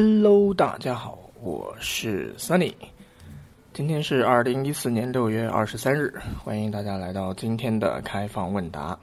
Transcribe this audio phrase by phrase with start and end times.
[0.00, 2.72] Hello，大家好，我是 Sunny。
[3.72, 8.96] 今天是二零一四年六月二十三日，欢迎大家来到今天的开放问答。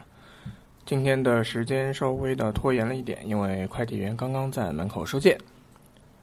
[0.85, 5.37] 今天的时间稍微的拖延了一点，因为快递员刚刚在门口收件，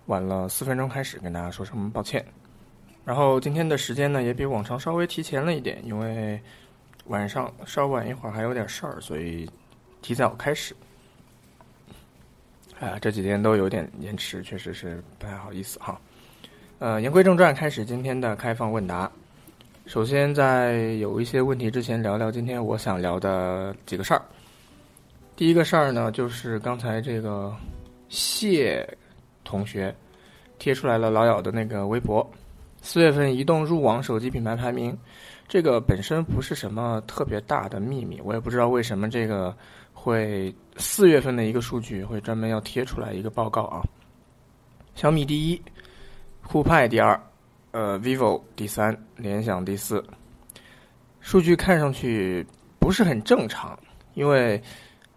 [0.06, 2.25] 晚了四分钟开始，跟大家说声抱歉。
[3.04, 6.41] 然后今天的时间呢，也比往常稍微提前了一点，因为
[7.09, 9.46] 晚上稍晚一会儿还有点事儿，所以
[10.00, 10.75] 提早开始。
[12.82, 16.00] 啊，这几天都有点延迟，确实是不太好意思哈。
[16.80, 19.09] 呃，言归正传，开始今天的开放问答。
[19.86, 24.20] 首先，在有一些问题之前，聊聊今天我想聊的几个事儿。
[25.37, 27.54] 第一个事儿呢，就是刚才这个
[28.09, 28.84] 谢
[29.45, 29.95] 同学
[30.59, 32.28] 贴出来了老友的那个微博，
[32.82, 34.98] 四月份移动入网手机品牌排名，
[35.46, 39.56] 这个本身不是什么特别大的秘密，我也不知道为什么这个。
[40.02, 43.80] 会四月份的一个数据会专门要贴出来一个报告啊，
[44.97, 45.62] 小米第一，
[46.45, 47.20] 酷派第二，
[47.70, 50.04] 呃，vivo 第三，联想第四。
[51.21, 52.45] 数据看上去
[52.80, 53.79] 不是很正常，
[54.15, 54.60] 因为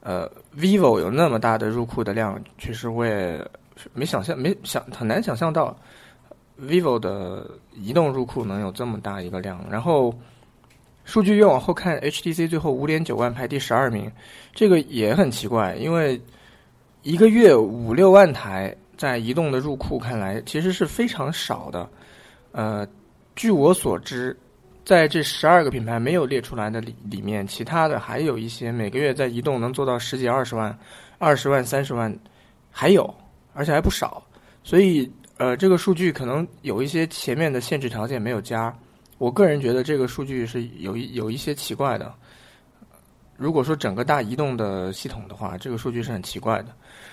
[0.01, 3.43] 呃，vivo 有那么大的入库的量，确实我也
[3.91, 5.75] 没想象，没想很难想象到
[6.61, 10.13] vivo 的移动入库能有这么大一个量，然后。
[11.05, 14.11] 数据越往后看，HTC 最后五点九万排第十二名，
[14.53, 16.19] 这个也很奇怪，因为
[17.03, 21.87] 一个月五六万台在移动的入库看来其实是非常少的。
[22.51, 22.87] 呃，
[23.35, 24.35] 据我所知，
[24.83, 30.75] 在这十二个品牌没有列出来的里里面，其他的还有一些每个月在移动能做到十几二十万、
[31.19, 32.11] 二十万、三十万，
[32.71, 33.13] 还有，
[33.53, 34.25] 而且还不少。
[34.63, 38.75] 所以，呃，这个数据可能有一些前面的限制条件没有加。
[39.17, 42.13] 我个人觉得这个数据是有一有一些奇怪的。
[43.37, 46.67] 如果说整个大移动的系统的话，这个数据是很奇怪的。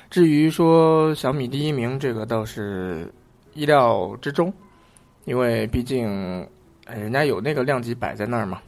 [0.08, 3.12] 至于说小米第一名，这个倒是
[3.54, 4.52] 意料之中，
[5.24, 6.46] 因为毕竟
[6.86, 8.62] 人家有那个量级摆在那儿嘛。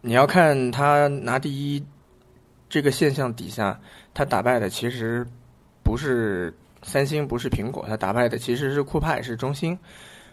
[0.00, 1.84] 你要看他拿第一
[2.68, 3.78] 这个现象底下，
[4.12, 5.24] 他打败的其实
[5.84, 6.52] 不是
[6.82, 9.78] 三星，不是苹果，他打败的其实是酷派，是中兴。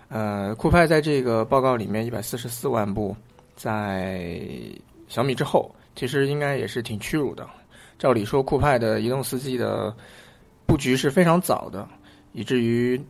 [0.09, 3.13] 呃，酷派在这个报告里面一百四十四万部，
[3.57, 4.31] 在
[5.09, 7.45] 小米之后，其实应该也是挺屈辱的。
[7.99, 9.93] 照理说，酷派的移动四 G 的
[10.65, 11.85] 布局是非常早的，
[12.31, 13.01] 以至于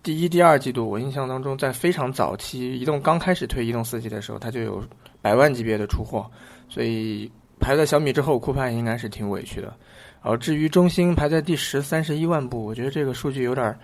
[0.00, 4.80] 第一、第二季度，我印象当中，在非常早期，移动刚开始推移动四 G 的时候，它就有
[5.20, 6.30] 百万级别的出货，
[6.68, 7.28] 所以
[7.58, 9.74] 排在小米之后，酷派应该是挺委屈的。
[10.20, 13.76] 而至于中兴排在第十三十一万部，我觉得这个数据有点，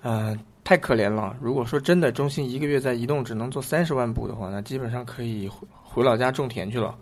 [0.00, 0.34] 呃。
[0.62, 1.36] 太可怜了。
[1.40, 6.96] 如果说真的中兴一个月在移动只能做三十万部的话，那基本上可以回回老家种田去了。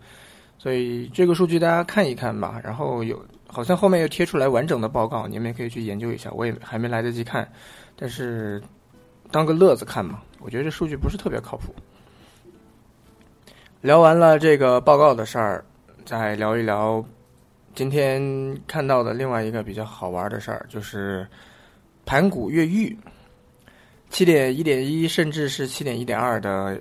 [0.57, 2.59] 所以这个数据大家看一看吧。
[2.63, 6.31] 然后有好像后面又贴出来完整的报告，你们也可以去研究一下。
[6.31, 7.49] 我也还没来得及看，
[7.95, 8.61] 但是
[9.31, 10.21] 当个乐子看嘛。
[10.39, 11.73] 我觉得这数据不是特别靠谱。
[13.81, 15.63] 聊完了这个报告的事儿，
[16.05, 17.03] 再聊一聊
[17.75, 21.25] 今天看到的另外一个比较好玩的事儿，就是
[22.05, 22.97] 盘古越狱。
[24.09, 26.79] 七点一点一，甚至是七点一点二的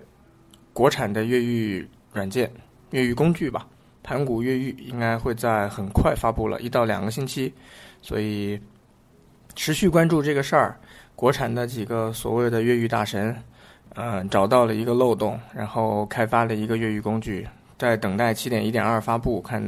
[0.72, 2.50] 国产的越狱软件、
[2.90, 3.66] 越狱工具吧，
[4.02, 7.52] 盘古越狱应该会在很快发布了，一到两个星期，
[8.00, 8.58] 所以
[9.54, 10.78] 持续关注这个事儿。
[11.14, 13.36] 国产的几个所谓的越狱大神，
[13.96, 17.46] 嗯，找到了一个漏洞，然后开发了一个越狱工具，
[17.76, 19.60] 在等待七点一点二发布，看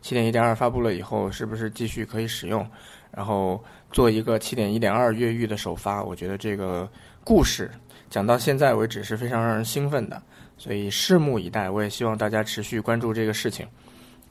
[0.00, 2.66] 七点一点二发布了以后是不是继续可以使用。
[3.10, 3.62] 然后
[3.94, 6.90] 做一个七点一点二越狱的首发，我觉得这个
[7.22, 7.70] 故事
[8.10, 10.20] 讲到现在为止是非常让人兴奋的，
[10.58, 11.70] 所以拭目以待。
[11.70, 13.64] 我也希望大家持续关注这个事情。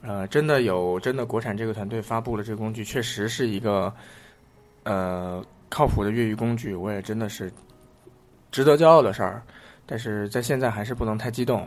[0.02, 3.90] 呃，真的有真的国产这个团队发布了这个工具，确实是一个
[4.82, 7.50] 呃靠谱的越狱工具，我也真的是
[8.52, 9.42] 值得骄傲的事儿。
[9.86, 11.66] 但是在现在还是不能太激动，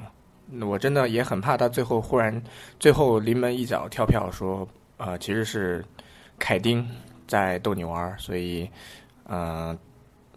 [0.61, 2.39] 我真的也很怕他最后忽然
[2.79, 5.83] 最后临门一脚跳票说呃，其实是
[6.37, 6.87] 凯丁。
[7.27, 8.69] 在逗你玩儿，所以，
[9.25, 9.77] 呃，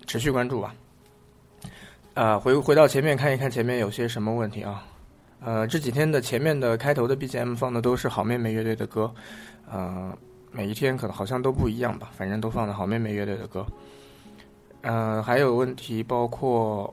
[0.06, 0.74] 持续关注吧。
[2.14, 4.84] 呃，回回到前面看一看前面有些什么问题啊？
[5.40, 9.10] 呃，这几天的前面的开头的 BGM 放的都是好妹妹乐队的歌，
[9.70, 10.12] 呃，
[10.50, 13.64] 每一天可能好像都不一样吧，反正都放的好妹妹乐队的歌。
[14.82, 16.92] 呃，还有问题包括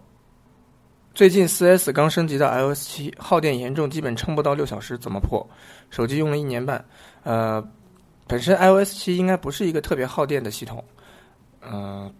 [1.15, 5.45] 最近四 S 刚升级到 iOS 七，耗电严重，基本撑不到六小时，怎么破？
[5.89, 6.85] 手机用了一年半，
[7.23, 7.67] 呃。
[8.27, 10.83] 本身 iOS 七应该不是一个特别耗电的系统，
[11.61, 12.11] 呃，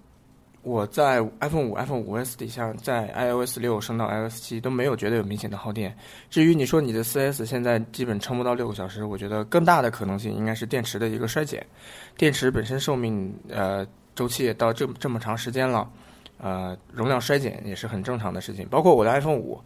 [0.61, 5.95] 我在 iPhone 五、iPhone 五 S 底下，在 iOS 六升到 iOS 七都没有觉得有明显的耗电。
[6.29, 11.65] 至于你说你的四 S 现在基本撑不到六个小时，我觉得更大的可能性应该是电池的一个衰减。
[12.17, 15.89] 电池本身寿命呃周期也到这这么长时间了，
[16.37, 18.67] 呃，容量衰减也是很正常的事情。
[18.69, 19.59] 包括我的 iPhone 五，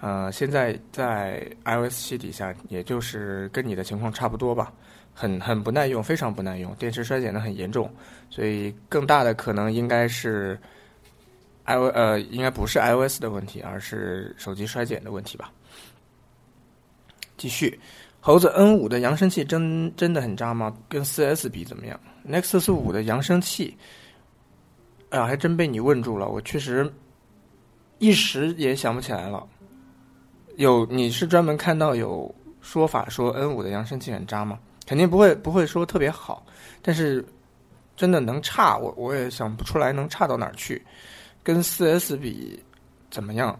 [0.00, 4.72] 呃，现在在 iOS 七底下，也就是跟你的情况差不多吧，
[5.14, 7.90] 很很不耐用，非常不耐用，电池衰减的很严重。
[8.28, 10.58] 所以更大的可能应该是
[11.64, 15.52] i o 呃，应该不是 iOS 的问题，而是手机衰减的问题吧。
[17.36, 17.78] 继续。
[18.22, 20.76] 猴子 N 五的扬声器真真的很渣吗？
[20.90, 21.98] 跟四 S 比怎么样
[22.28, 23.74] ？Nexus 五的扬声器，
[25.08, 26.28] 啊，还真被你问住了。
[26.28, 26.92] 我确实
[27.96, 29.48] 一时也想不起来了。
[30.56, 34.58] 有你是专门看到有说法说 N 五的扬声器很渣吗？
[34.90, 36.44] 肯定不会，不会说特别好。
[36.82, 37.24] 但是
[37.96, 40.84] 真的能差，我我也想不出来能差到哪儿去。
[41.44, 42.60] 跟四 S 比
[43.08, 43.56] 怎么样？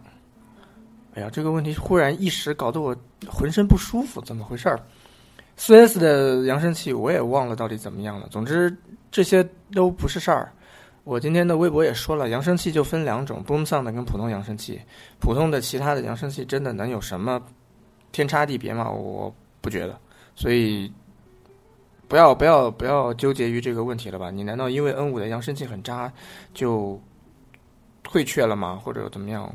[1.13, 2.93] 哎呀，这个问题忽然一时搞得我
[3.29, 4.77] 浑身不舒服，怎么回事儿？
[5.55, 8.27] 四 S 的扬声器我也忘了到底怎么样了。
[8.29, 8.75] 总之
[9.09, 9.41] 这些
[9.73, 10.51] 都不是事儿。
[11.05, 14.81] 我今天的微博也说了，扬声器就分两种，Boom Sound 跟普通扬声器。
[15.17, 17.41] 普通的其他的扬声器真的能有什么
[18.11, 18.91] 天差地别吗？
[18.91, 19.97] 我不觉得。
[20.33, 20.91] 所以
[22.11, 24.29] 不要不要不要纠结于这个问题了吧？
[24.29, 26.11] 你难道因为 N 五的扬声器很渣
[26.53, 27.01] 就
[28.03, 28.75] 退却了吗？
[28.75, 29.49] 或者怎么样？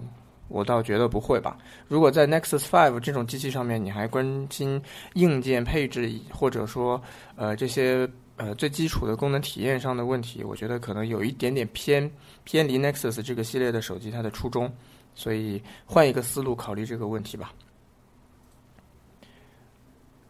[0.48, 1.58] 我倒觉得不会吧。
[1.86, 4.80] 如果在 Nexus Five 这种机器上面，你还关心
[5.16, 6.98] 硬件配置，或者说
[7.36, 8.08] 呃这些
[8.38, 12.10] 呃最基础的功能体验上的问题，我觉得可能有一点点偏
[12.44, 14.72] 偏离 Nexus 这个系列的手机它的初衷。
[15.14, 17.52] 所以换一个思路考虑这个问题吧。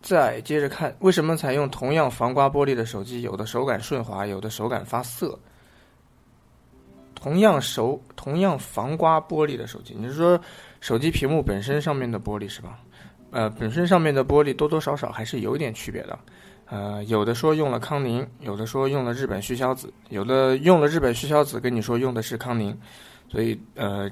[0.06, 5.36] 再接着看，为什么采用同样防刮玻璃的手机，有的手感顺滑，有的手感发涩？
[7.12, 10.40] 同样手同样防刮玻璃的手机，你是说
[10.80, 12.78] 手机屏幕本身上面的玻璃是吧？
[13.32, 16.16] 呃，本身上面的玻璃多多少少还是有点区别的。
[16.66, 22.78] 呃，有的说用了康宁，有的说用了日本旭硝子，有的用了日本旭硝子跟你说用的是康宁，
[23.28, 24.08] 所以呃，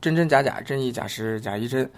[0.00, 1.90] 真真假假，真亦假时假亦真。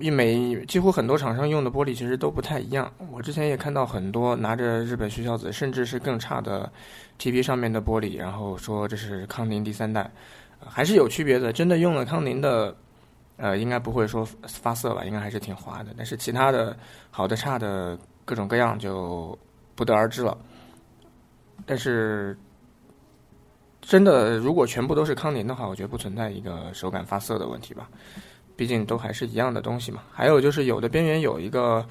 [0.00, 2.92] 一每几乎很多厂商用的玻璃其实都不太一样。
[3.10, 6.70] 我之前也看到很多拿着日本旭硝子，甚至是更差的
[7.18, 10.10] TP 上面的玻璃，然后说这是康宁第三代，
[10.58, 11.52] 还是有区别的。
[11.52, 12.74] 真的用了康宁的，
[13.36, 15.94] 呃，应该不会说发涩吧，应该还是挺滑的。
[15.96, 16.76] 但是其他的
[17.10, 19.38] 好的差的各种各样就
[19.74, 20.36] 不得而知了。
[21.66, 22.36] 但是
[23.80, 27.88] 真的如果全部都是康宁的话，我觉得不存在一个手感发涩的问题吧。
[28.56, 30.02] 毕竟都还是一样的东西嘛。
[30.12, 31.86] 还有就是有的边缘有一个，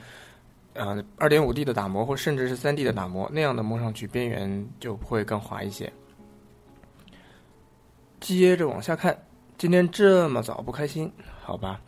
[0.73, 5.91] 呃，二点五 D 的打磨，或甚至是三 D 的打磨，那样的摸上去边缘就会更滑一些。
[8.19, 9.17] 接着往下看，
[9.57, 11.11] 今天这么早不开心，
[11.41, 11.79] 好吧？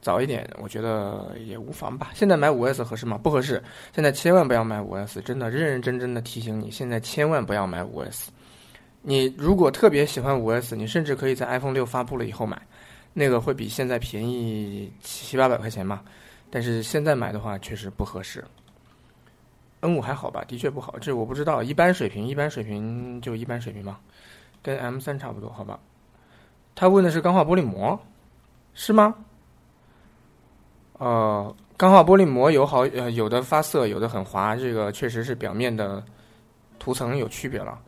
[0.00, 2.10] 早一点我觉得也无妨吧。
[2.12, 3.16] 现在买五 S 合适吗？
[3.16, 3.62] 不合适。
[3.94, 8.30] 现在千万不要买五 S，真的认认真真的提醒你，现在千万不要买五 S。
[9.00, 12.60] 你如果特别喜欢五 S，你甚至可以在 iPhone 六发布了以后买。
[13.14, 16.02] 那个会比现在便宜七八百块钱嘛，
[16.50, 18.44] 但是现在买的话确实不合适。
[19.80, 24.00] N 五还好吧，的确不好，这我不知道，一般水平，一般水平就一般水平吧，
[24.62, 25.78] 跟 M 三差不多，好吧。
[26.74, 27.98] 他问的是钢化玻璃膜，
[28.72, 29.14] 是吗？
[30.98, 36.02] 呃，钢化玻璃膜有好呃有的发涩，有的很滑，这个确实是表面的
[36.78, 37.78] 涂层有区别了。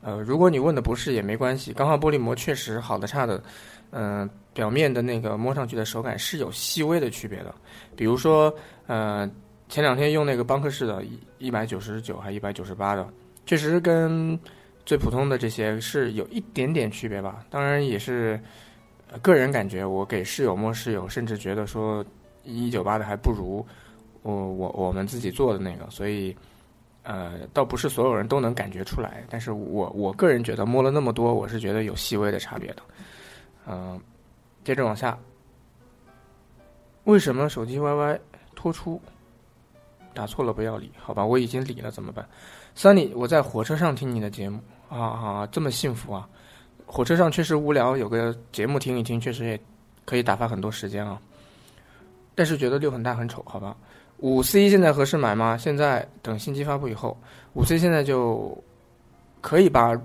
[0.00, 3.42] 呃，如果你问的不是也没关系，钢化玻璃膜确实好的差的，
[3.90, 4.28] 嗯。
[4.54, 7.54] 表面的那个摸上去的手感是有细微的区别的，
[7.94, 8.52] 比如说，
[8.88, 9.30] 呃，
[9.68, 13.08] 前两天用那个邦克士的，一一百九十九还一百九十八的，
[13.46, 14.36] 确实跟
[14.84, 17.46] 最普通的这些是有一点点区别吧。
[17.48, 18.40] 当然也是
[19.22, 22.04] 个人感觉，我给室友摸室友，甚至觉得说
[22.42, 23.64] 一九八的还不如
[24.22, 26.36] 我我我们自己做的那个，所以
[27.04, 32.82] 呃，倒不是所有人都能感觉出来，但是我我个人觉得摸了那么多，我是觉得有细微的差别的，
[33.68, 34.00] 嗯。
[34.64, 35.18] 接着往下，
[37.04, 38.18] 为什么手机 YY
[38.54, 39.00] 拖出？
[40.12, 42.28] 打错了不要理，好吧，我已经理了，怎么办
[42.76, 44.60] ？Sunny，我在火车上听你的节目
[44.90, 46.28] 啊啊，这么幸福啊！
[46.84, 49.60] 火车上确实无聊，有个节目听一听，确实也
[50.04, 51.20] 可以打发很多时间啊。
[52.34, 53.76] 但是觉得六很大很丑，好吧？
[54.18, 55.56] 五 C 现在合适买吗？
[55.56, 57.16] 现在等新机发布以后，
[57.54, 58.56] 五 C 现在就
[59.40, 59.98] 可以吧？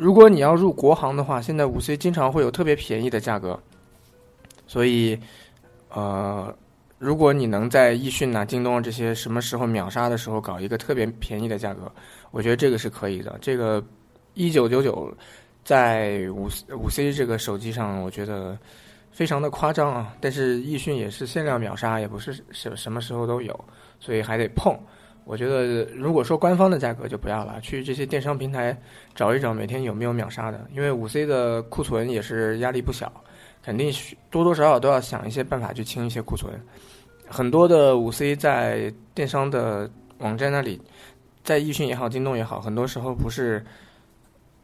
[0.00, 3.60] 如果你要入国行的话，现在五 C 经常会有特别便宜的价格。
[4.66, 5.20] 所以，
[5.90, 6.56] 呃，
[6.96, 11.92] 如果你能在易迅呐、京东这些什么时候秒杀的时候搞一个特别便宜的价格，
[12.30, 13.36] 我觉得这个是可以的。
[13.42, 13.84] 这个
[14.32, 15.14] 一九九九
[15.64, 16.48] 在五
[16.82, 18.58] 五 C 这个手机上，我觉得
[19.10, 20.14] 非常的夸张啊。
[20.18, 23.64] 但是易迅也是限量秒杀，也不是什什么时候都有，
[23.98, 24.74] 所以还得碰。
[25.24, 28.76] 我觉得如果说官方的价格就不要了，去这些电商平台
[29.14, 33.12] 找一找每天有没有秒杀的，因为五 C 的库存也是压力不小，
[33.62, 33.92] 肯定
[34.30, 36.52] 多多少少都要想一些办法去清一些库存。
[37.28, 40.80] 很多的五 C 在电商的网站那里，
[41.44, 43.64] 在易迅也好，京东也好，很多时候不是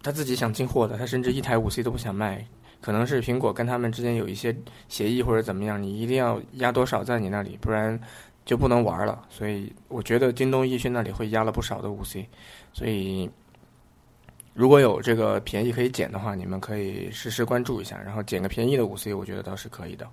[0.02, 2.44] 他自己想进货的，他甚至一台五 C 都不想卖，
[2.80, 4.56] 可能是苹果跟他们之间有一些
[4.88, 7.98] 协议或者怎么样，你一定要压多少在你那里，不然
[8.46, 9.22] 就不能玩了。
[9.28, 12.26] 所以我觉得京东、易迅那里会压了不少的五 C，
[12.72, 13.28] 所以
[14.54, 20.08] 如果有这个便宜可以捡的话，你们可以实时关注一下，然后捡个便宜的五 C，我觉得倒是可以的。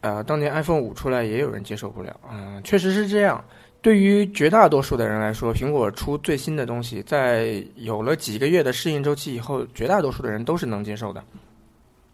[0.00, 2.18] 呃，当年 iPhone 五出来，也有人接受不了。
[2.30, 3.44] 嗯，确实是这样。
[3.80, 11.22] 对于绝大多数的人来说，苹果出最新的东西，在有了几个月的适应周期以后，绝大多数的人都是能接受的。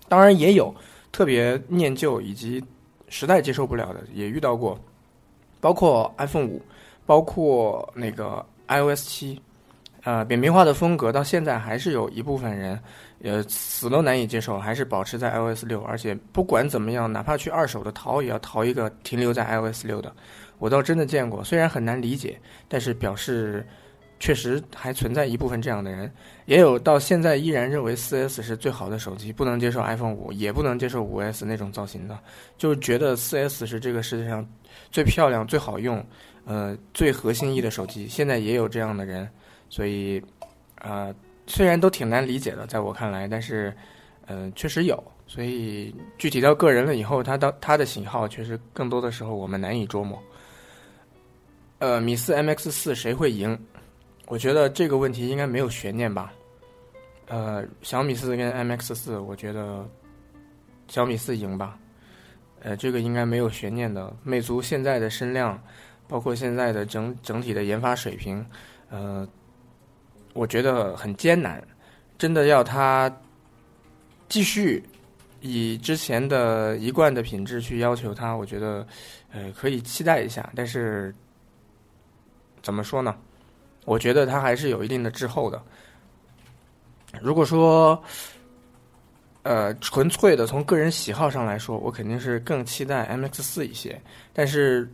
[0.08, 0.74] 当然，也有
[1.10, 2.62] 特别念旧以及
[3.08, 4.78] 实在接受不了的，也遇到过。
[5.60, 6.60] 包括 iPhone 五，
[7.06, 9.40] 包括那个 iOS 七，
[10.02, 12.78] 呃，扁平化的风格到现在还是有一部分人。
[13.22, 20.12] 呃，死都难以接受，还是保持在 iOS 六，而且不管怎么样，哪怕去二手的淘，也要淘一个停留在 iOS 六的。
[20.58, 23.66] 我倒真的见过，虽然很难理解，但是表示
[24.24, 26.10] 确实还存在一部分这样的人。
[26.46, 32.18] 也有到现在依然认为四 S 是最好的手机，不能接受 iPhone 五，也不能接受五 S 那种造型的，
[32.56, 34.48] 就觉得四 S 是这个世界上
[34.90, 36.02] 最漂亮、最好用、
[36.46, 38.08] 呃最合心意的手机。
[38.08, 39.28] 现在也有这样的人，
[39.68, 40.22] 所以
[40.76, 41.14] 啊。
[41.46, 43.70] 虽然都挺难理解的，在我看来，但是，
[44.28, 45.04] 嗯，确实有。
[45.26, 50.18] 所以具体到个人了以后，他到他的型号，确实更多的时候我们难以捉摸。
[51.80, 53.58] 呃，米四 MX 四谁会赢？
[54.26, 56.32] 我觉得这个问题应该没有悬念吧。
[57.26, 59.88] 呃，小米四跟 MX 四，我觉得
[60.88, 61.78] 小米四赢吧。
[62.60, 64.14] 呃，这个应该没有悬念的。
[64.22, 65.62] 魅族现在的声量，
[66.08, 68.44] 包括现在的整整体的研发水平，
[68.90, 69.26] 呃。
[70.32, 71.62] 我觉得很艰难，
[72.18, 73.08] 真的要他
[74.28, 74.82] 继续
[75.40, 78.84] 以之前的一贯的品质去要求他，我觉得
[79.30, 80.52] 呃可以期待一下。
[80.56, 81.14] 但是
[82.62, 83.16] 怎么说呢？
[83.84, 85.62] 我觉得它还是有一定的滞后的。
[87.20, 88.02] 如果说
[89.42, 94.00] 呃纯粹的从个人喜好上来说，我肯定是更期待 MX 四一些。
[94.32, 94.90] 但是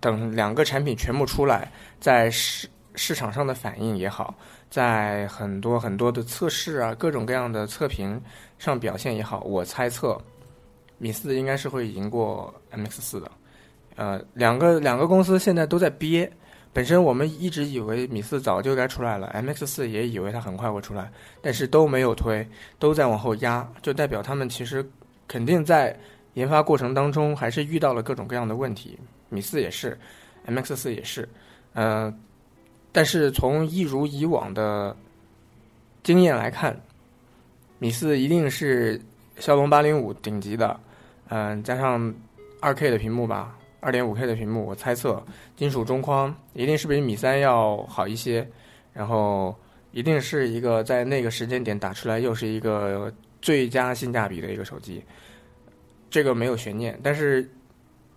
[0.00, 1.70] 等两个产品全部出来，
[2.00, 4.34] 在市市场上的反应也好。
[4.70, 8.22] 在很多很多的测试啊，各种各样的测评
[8.56, 10.16] 上表现也好，我猜测
[10.96, 13.30] 米四应该是会赢过 MX 四的。
[13.96, 16.30] 呃，两个两个公司现在都在憋。
[16.72, 21.10] 本身我们一直以为米四早就该出来了，MX 四也以为它很快会出来，
[21.42, 22.46] 但是都没有推，
[22.78, 24.88] 都在往后压，就代表他们其实
[25.26, 25.98] 肯定在
[26.34, 28.98] 研发过程当中还是遇到了各种各样的问题。
[29.28, 29.98] 米四也是
[30.46, 31.28] ，MX 四也是，
[31.74, 32.14] 呃。
[32.92, 34.96] 但是从一如以往的
[36.02, 36.76] 经验来看，
[37.78, 39.00] 米四一定是
[39.38, 40.80] 骁龙八零五顶级的，
[41.28, 42.12] 嗯，加上
[42.58, 45.22] 二 K 的屏幕吧，二点五 K 的屏幕，我猜测
[45.56, 48.48] 金属中框一定是比米三要好一些，
[48.92, 49.54] 然后
[49.92, 55.02] 一定是一个在那个时间点打出来又是一个最佳性价比的一个手机，
[56.08, 57.48] 这个没有悬念，但是。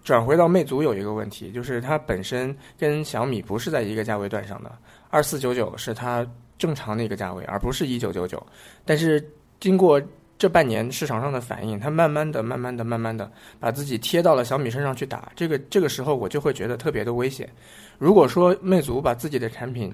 [0.03, 4.69] 转回到魅族有一个问题，就是它本身跟小米不是在一个价位段上的，
[5.09, 6.27] 二四九九是它
[6.57, 8.45] 正常的一个价位，而不是一九九九。
[8.83, 9.25] 但是
[9.61, 10.01] 经过
[10.43, 13.31] 这半年市场上的反应，它慢慢的、慢慢的、慢慢的
[13.61, 15.31] 把自己贴到了小米身上去打。
[15.37, 17.49] 这个这个时候我就会觉得特别的危险。
[17.97, 19.89] 如果说魅族把自己的产品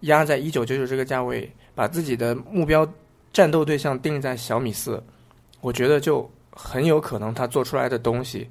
[0.00, 2.86] 压在一九九九这个价位，把自己的目标
[3.32, 5.02] 战斗对象定在小米四，
[5.62, 8.46] 我觉得就很有可能它做出来的东西。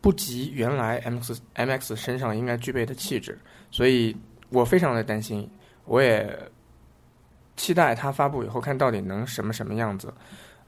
[0.00, 3.36] 不及原来 M X M X 身上应该具备的气质，
[3.72, 4.16] 所以
[4.50, 5.50] 我非常的担心，
[5.84, 6.32] 我也
[7.56, 10.14] 期待它发布以后看到底能什么什么样子。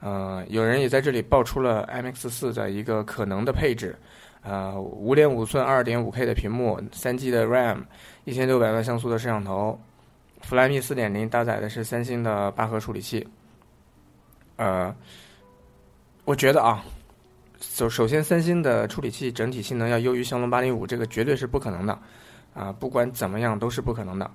[0.04, 3.96] 呃，有人也在这里爆出了 M X 四的一个可能的配置，
[4.42, 7.78] 呃，五点五寸二点五 K 的屏幕，三 G 的 RAM，
[8.24, 9.80] 一千六百万像素的摄像头
[10.46, 13.26] ，Flyme 四点零搭载的是三星的八核处理器。
[14.56, 14.94] 呃，
[16.26, 16.84] 我觉得啊。
[17.60, 21.98] 首首先，三星的处理器整体性能要优于骁龙八零五，这个绝对是不可能的，
[22.52, 24.30] 啊，不管怎么样都是不可能的。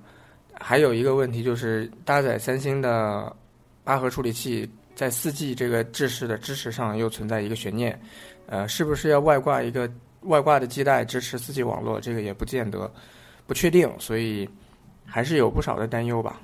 [0.52, 3.34] 还有一个问题就是，搭载三星的
[3.84, 7.98] 八核处理器，在四 G 这个制式的支持上又存在一个悬念，
[8.46, 9.90] 呃，是不是要外挂一个
[10.22, 12.00] 外挂的基带支持四 G 网络？
[12.00, 12.92] 这个也不见得，
[13.46, 14.48] 不确定，所以
[15.06, 16.40] 还是有不少的担忧吧。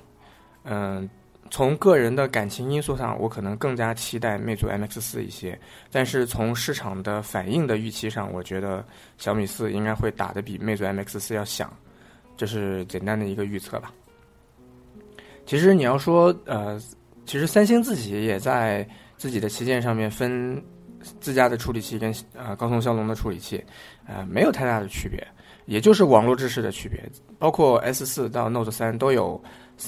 [0.63, 1.09] 嗯，
[1.49, 5.57] 从个人的感情因素上，我可能更加期待魅族 MX 四一些。
[5.91, 8.83] 但是从市场的反应的预期上，我觉得
[9.17, 11.71] 小米四应该会打得比魅族 MX 四要响，
[12.35, 13.93] 这是简单的一个预测吧。
[15.45, 16.77] 其实你要说，呃，
[17.27, 20.59] 其实三星自己也在自己的旗舰上面分
[21.19, 23.63] 自家的处理器跟呃高通骁龙的处理器，
[24.07, 25.25] 呃，没有太大的区别，
[25.65, 26.99] 也就是网络制式的区别。
[27.37, 29.39] 包括 S 四到 Note 三都有。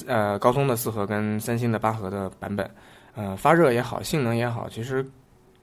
[0.05, 2.69] 呃，高通的四核跟三星的八核的版本，
[3.15, 5.03] 呃，发热也好，性能也好，其实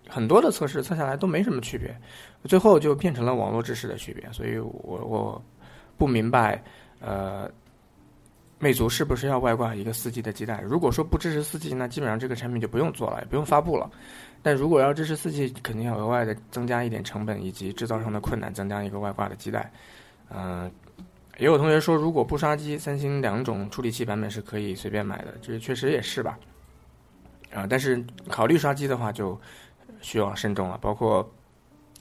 [0.08, 1.96] 很多的测试测下来都没什么区别，
[2.42, 4.28] 最后就变成了网络制式的区别。
[4.32, 5.40] 所以我我
[5.96, 6.60] 不明白，
[6.98, 7.48] 呃，
[8.58, 10.60] 魅族是不是要外挂一个四 G 的基带？
[10.60, 13.90] 如果说不支持四 G，那基本上这个产品就不用做了，也不用发布了。
[14.42, 19.70] 但如果要支持四 G，肯定要额外的增加一点成本以及制造上的困难，增加一个外挂的基带，
[20.30, 20.70] 嗯。
[21.38, 26.38] 也有同学说，如果不刷机，三星两种处理器版本是可以随便买的，这确实也是吧。
[27.52, 29.38] 啊，但是考虑刷机的话，就
[30.00, 30.78] 需要慎重了。
[30.78, 31.30] 包括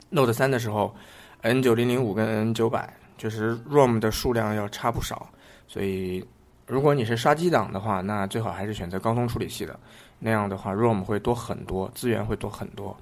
[0.09, 0.95] Note 三的时候
[1.41, 5.29] ，N 九零零五跟 N 九百，确实 ROM 的数量要差不少。
[5.67, 6.25] 所以，
[6.67, 9.79] 如果你是刷机党的话，那最好还是选择高通处理器的，
[10.17, 12.95] 那样的话 ROM 会多很多，资源会多很多，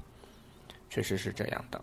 [0.89, 1.81] 确实是这样的。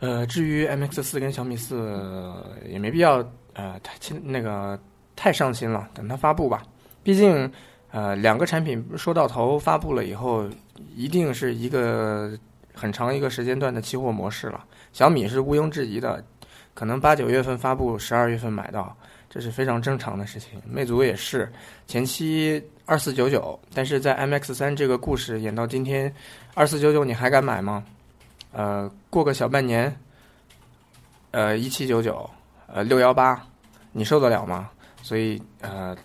[0.00, 2.32] 呃，至于 M X 四跟小米四
[2.68, 3.16] 也没必要
[3.54, 4.78] 呃太亲那个
[5.16, 6.62] 太上心了，等它发布吧。
[7.02, 7.50] 毕竟
[7.90, 10.48] 呃两个产品说到头发布了以后，
[10.94, 12.38] 一定是一个
[12.74, 14.64] 很长一个时间段的期货模式了。
[14.92, 16.22] 小米是毋庸置疑的，
[16.74, 18.96] 可能八九月份发布，十二月份买到，
[19.30, 20.60] 这是非常正常的事情。
[20.66, 21.50] 魅族也是
[21.86, 26.12] 前期二四九九，但是在 M X 三这个故事演到今天，
[26.54, 27.84] 二四九九你还敢买吗？
[28.52, 29.94] 呃，过个小半年，
[31.32, 32.28] 呃，一七九九，
[32.66, 33.46] 呃，六幺八，
[33.92, 34.70] 你受得了吗？
[35.02, 35.96] 所以，呃，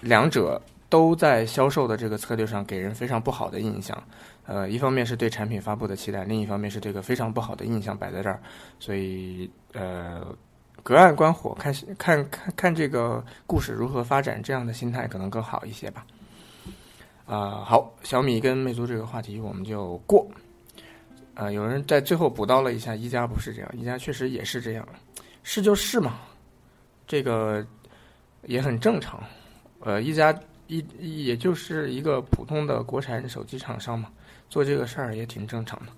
[0.00, 4.00] 两者都在销售的这个策略上给人非常不好的印象。
[4.46, 8.40] 呃，一方面是对产品发布的期待，另一方面是这个非常不好的印象摆在这儿。
[8.78, 10.24] 所以，呃，
[10.82, 16.04] 隔岸观火，看看看看这个故事如何发展，这样的心态可能更好一些吧。
[17.24, 20.28] 啊，好，小米跟魅族这个话题我们就过。
[21.34, 24.86] 啊，有人在最后补刀了一下，一加不是这样，一加确实也是这样，
[25.42, 26.20] 是就是嘛，
[27.06, 27.64] 这个
[28.42, 29.22] 也很正常。
[29.80, 30.84] 呃，一加一
[31.24, 34.10] 也就是一个普通的国产手机厂商嘛，
[34.50, 35.92] 做这个事儿也挺正常的。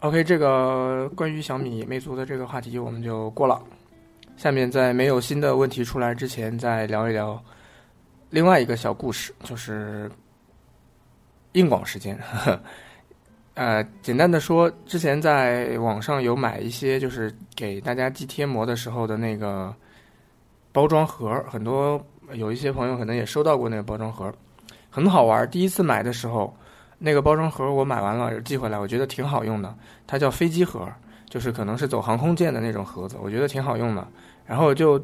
[0.00, 3.62] OK，这个关于小米、魅族的这个话题我们就过了。
[4.34, 7.38] 下面在没有新的问题出来之前，再聊一聊
[8.30, 10.10] 另外一个小故事，就是
[11.52, 12.18] 硬广时间。
[13.52, 19.74] 呃，简单的说，之前在网上有买一些，就是给大家寄贴膜的时候的那个
[20.72, 24.32] 包装盒，很多有一些朋友可能也收到过那个包装盒，
[24.88, 25.46] 很好玩。
[25.50, 26.56] 第一次买的时候，
[27.02, 29.74] 那个包装盒我买完了寄回来，我觉得挺好用的。
[30.06, 30.86] 它叫飞机盒，
[31.28, 34.06] 就是可能是走航空件的那种盒子，我觉得挺好用的。
[34.44, 35.02] 然后就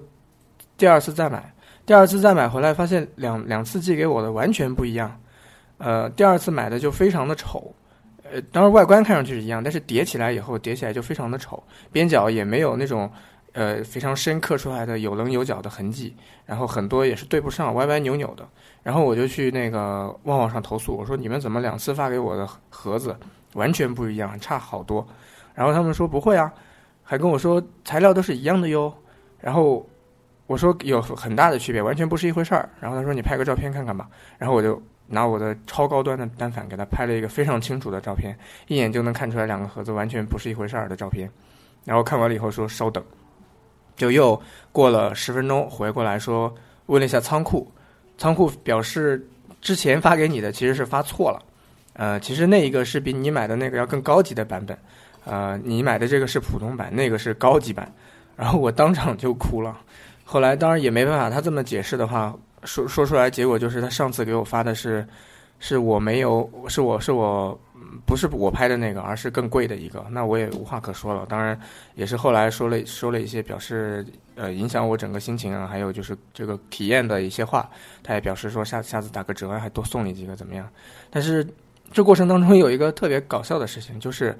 [0.76, 1.52] 第二次再买，
[1.86, 5.18] 第二次再买回来，发现两两次寄给我的完全不一样。
[5.78, 7.74] 呃，第二次买的就非常的丑。
[8.30, 13.10] 呃，当然外观看上去是一样，但是叠起来以后叠起来就非常的丑，边角也没有那种
[13.56, 16.14] 呃非常深刻出来的有棱有角的痕迹，
[16.44, 18.46] 然后很多也是对不上，歪歪扭扭的。
[18.82, 23.16] 然后我就去那个旺旺上投诉，我说你们怎么两次发给我的盒子
[23.54, 25.04] 完全不一样，差好多。
[25.54, 26.52] 然后他们说不会啊，
[27.02, 28.92] 还跟我说材料都是一样的哟。
[29.40, 29.84] 然后
[30.46, 32.68] 我说有很大的区别，完全不是一回事儿。
[32.78, 34.08] 然后他说你拍个照片看看吧。
[34.38, 34.80] 然后我就。
[35.08, 41.30] 拿我的超高端的单反给他拍了一个非常清楚的照片，一眼就能看出来两个盒子完全不是一回事儿的照片。
[41.84, 43.00] 然后看完了以后说稍等，
[43.96, 44.40] 就又
[44.72, 46.54] 过了十分钟回过来说
[46.86, 47.66] 问了一下仓库，
[48.18, 49.26] 仓库表示
[49.60, 51.42] 之前发给你的其实是发错了，
[51.94, 54.78] 呃，其实那一个是比你买的那个要更高级的版本，
[55.24, 57.90] 呃，你买的这个是普通版，那个是高级版。
[58.36, 59.78] 然后我当场就哭了。
[60.24, 62.34] 后来当然也没办法，他这么解释的话。
[62.64, 65.06] 说说出来，结果就是他上次给我发的是，
[65.60, 67.56] 是我没有，是我是我
[68.04, 71.24] 不是我拍的那个，而是更贵的一个，那我也无话可说了。
[71.28, 71.58] 当然，
[71.94, 74.04] 也是后来说了说了一些表示
[74.34, 77.68] 呃影响我整个心情啊，还有就是这个体验的一些话，
[78.02, 80.68] 他也表示说下下次打个折还多送你几个怎么样？
[81.10, 81.46] 但是
[81.92, 84.36] 这过程当中有一个特别搞笑的事情，就是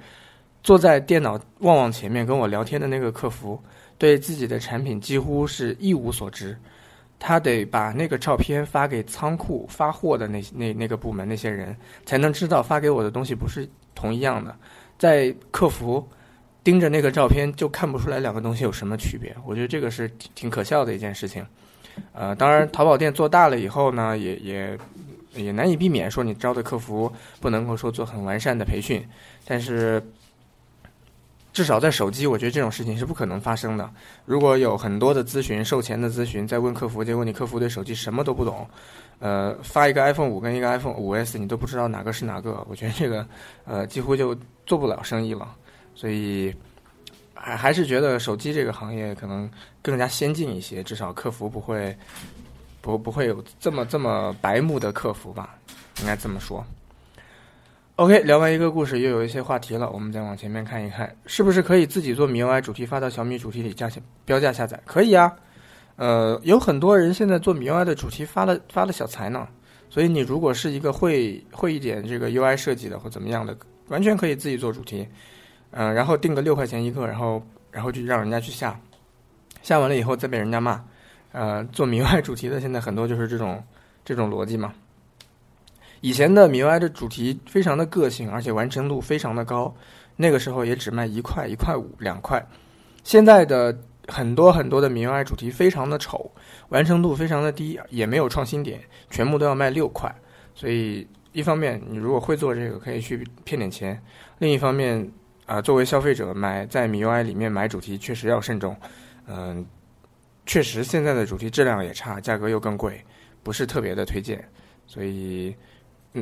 [0.63, 3.59] 坐在电脑旺旺前面跟我聊天的那个客服，
[3.97, 6.57] 对自己的产品几乎是一无所知。
[7.19, 11.75] 他得把那个照片发给仓库发货的那那那个部门那些人，
[12.05, 14.55] 才能知道发给我的东西不是同一样的。
[14.97, 16.07] 在客服
[16.63, 19.35] 盯着那个照片，就看不出来两个东西有什么区别。
[19.45, 21.45] 我觉得这个是挺挺可笑的一件事情。
[22.13, 24.77] 呃，当然淘宝店做大了以后呢，也也
[25.33, 29.03] 也难以避免说你招的客服不能够说做很完善的培训，
[29.45, 30.01] 但是。
[31.57, 33.89] 至少在手机，我觉得这种事情是不可能发生的。
[34.25, 38.69] 如果有很多的咨询、售前的咨询，在问客服，结果你客服对手机什么都不懂，
[39.17, 43.25] 呃，发一个 iPhone 五跟一个 iPhone 五 S，你都不知道哪个是哪个，我觉得这个
[43.65, 45.51] 呃几乎就做不了生意了。
[45.95, 46.53] 所以
[47.33, 49.49] 还还是觉得手机这个行业可能
[49.81, 51.97] 更加先进一些，至少客服不会
[52.81, 55.55] 不不会有这么这么白目的客服吧，
[56.01, 56.63] 应该这么说。
[57.97, 59.89] OK，聊完一个故事，又有一些话题了。
[59.89, 63.89] 我们再往前面看一看，是不是可以自己做 MIUI 主题发到小米主题里加
[64.23, 64.79] 标价下载？
[64.85, 65.33] 可以啊。
[65.95, 69.47] 呃，有很多人现在做 MIUI 的主题发了发了小财呢。
[69.89, 73.57] 所以你如果是一个会会一点这个 UI 设计的或怎么样的，
[73.87, 75.07] 完全可以自己做主题。
[75.71, 78.79] 嗯，然后定个六块钱一个，然后然后就让人家去下，
[79.63, 80.83] 下完了以后再被人家骂。
[81.31, 83.63] 呃，做 MIUI 主题的现在很多就是这种
[84.05, 84.71] 这种逻辑嘛。
[86.01, 89.73] 以前的米 UI 的主题非常的个性，而且完成度非常的高，
[90.15, 92.45] 那个时候也只卖一块、一块五、两块。
[93.03, 93.75] 现在的
[94.07, 96.31] 很多很多的米 UI 主题非常的丑，
[96.69, 98.79] 完成度非常的低，也没有创新点，
[99.09, 100.13] 全部都要卖六块。
[100.53, 103.95] 所以一方面你如果会做这个，可以去骗点钱；
[104.39, 105.09] 另一方面
[105.45, 108.75] 啊，作为消费者买在米 UI 里面买主题，确实要慎重。
[109.27, 109.65] 嗯，
[110.45, 113.03] 确实现在的主题质量也差，价格又更贵，
[113.41, 114.47] 不是特别的推荐。
[114.85, 115.55] 所以。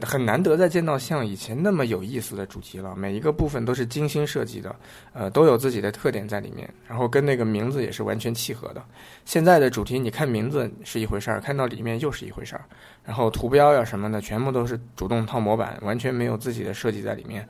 [0.02, 4.76] 很难得再见到像以前那么有意思的主题了，每一个部分都是精心设计的，
[5.14, 8.84] 呃，都有自己的特点在里面，然后跟那个名字也是完全契合的。
[9.26, 12.66] 现在的主题，你看名字是一回事儿，看到里面又是一回事儿，
[13.04, 17.48] 然后图标呀什么的，全部都是主动套模板，完全没有自己的设计在里面，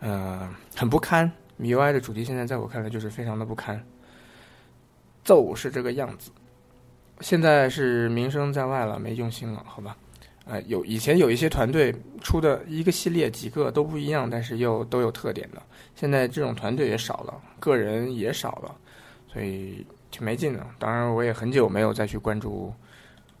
[0.00, 1.30] 呃，很不堪。
[1.60, 3.84] MIUI 的主题现在在我看来就是非常的不堪，
[5.22, 6.30] 奏是这个样子，
[7.20, 9.94] 现在是名声在外了，没用心了，好吧。
[10.46, 15.62] 呃，有以前有一些团队出的一个系列几个都不一样，但是又都有特点的。
[15.94, 18.74] 现在这种团队也少了，个人也少了，
[19.32, 20.66] 所以挺没劲的。
[20.78, 22.72] 当然，我也很久没有再去关注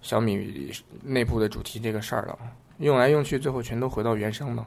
[0.02, 2.38] 小米内部的主题这个事儿了。
[2.78, 4.66] 用来用去，最后全都回到原生了。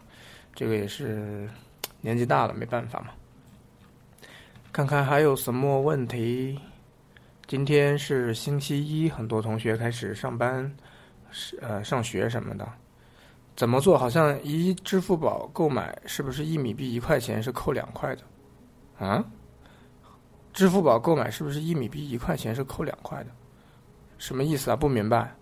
[0.53, 1.49] 这个也是
[2.01, 3.07] 年纪大了，没办法嘛。
[4.71, 6.59] 看看还有什么问题？
[7.47, 10.71] 今天是星期一，很多同学开始上班。
[11.33, 12.65] 是呃，上学什么的，
[13.55, 13.97] 怎么做？
[13.97, 18.23] 好像一支付宝购买是不是一米币一块钱是扣两块的？
[19.05, 19.25] 啊？
[20.53, 23.31] 支付宝购买是不是一米币一块钱是扣两块的？
[24.19, 24.75] 什么意思啊？
[24.75, 25.35] 不明白，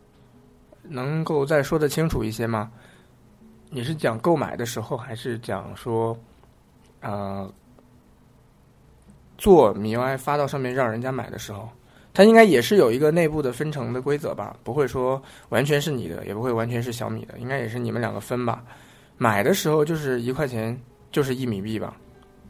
[0.81, 2.71] 能够再说的清楚一些吗？
[3.69, 6.17] 你是讲购买的时候，还是讲说，
[7.01, 7.53] 呃，
[9.37, 11.69] 做米 UI 发到上面让人家买的时候？
[12.13, 18.63] 它应该也是有一个内部的分成的规则吧，不会说完全是你的，也不会完全是小米的，应该也是你们两个分吧。
[19.17, 20.77] 买的时候就是一块钱，
[21.11, 21.95] 就是一米币吧，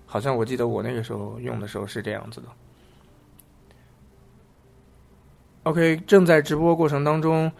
[0.05, 2.47] 好像我记得我那个时候用的时候是这样子的。
[5.63, 7.51] OK，正在直播过程当中，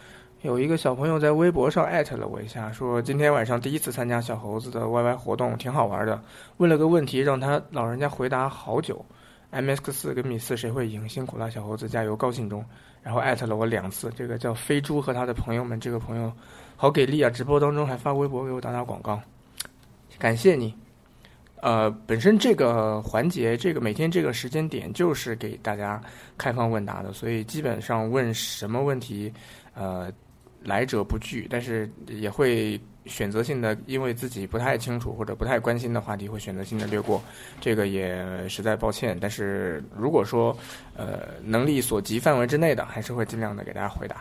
[0.42, 6.20] 有一个小朋友在微博上艾特了我一下，说今天晚上第一次参加小猴子的 YY 活动，挺好玩的，
[6.58, 9.06] 问了个问题让他老人家回答好久。
[9.52, 11.08] MX 四跟米四谁会赢？
[11.10, 12.16] 辛苦啦，小猴子加油！
[12.16, 12.64] 高兴中，
[13.04, 14.12] 然后艾特了我两次。
[14.16, 16.32] 这个叫飞猪和他的朋友们，这个朋友
[16.78, 17.30] 好给力啊！
[17.30, 19.22] 直播当中还发微博给我打打广告，
[20.18, 20.74] 感谢你。
[21.62, 26.02] 呃，本身这个环节，这个每天这个时间点就是给大家
[26.38, 29.32] 开放问答的，所以基本上问什么问题，
[29.76, 30.12] 呃，
[30.63, 32.80] 来者不拒，但是也会。
[33.08, 37.19] 选择性的，因为自己不太清楚或者不太关心的话题，会选择性的略过，
[37.60, 39.17] 这个也实在抱歉。
[39.19, 40.56] 但是如果说，
[40.95, 44.17] 呃，能力所及范围之内的，还是会尽量的给大家回答。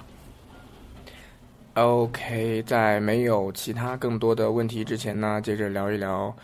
[1.74, 6.34] OK，在没有其他更多的问题之前呢，接着聊一聊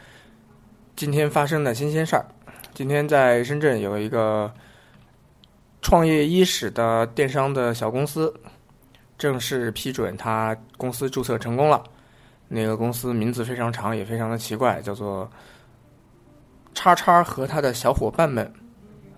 [0.94, 2.26] 今天发生的新鲜事儿。
[2.74, 4.52] 今天在深圳有一个
[5.80, 8.30] 创业伊始的电商的小公司，
[9.18, 11.82] 正式批准他公司注册成功了。
[12.48, 15.28] 那个公司名字非常长，也非常的奇怪，叫做
[16.74, 18.50] “叉叉和他的小伙伴们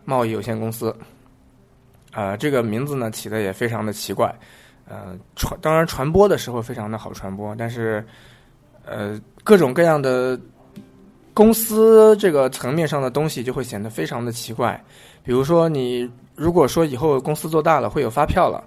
[0.05, 0.95] 贸易有限公司”。
[2.11, 4.35] 啊，这个名字呢起的也非常的奇怪。
[4.89, 8.03] 呃，传当然传播的时候非常的好传播，但是
[8.87, 10.41] 呃各种各样的
[11.35, 14.83] 公司这个层面上的东西就会显得非常的奇怪。
[15.23, 18.65] 比如说，你如果说以后公司做大了会有发票了，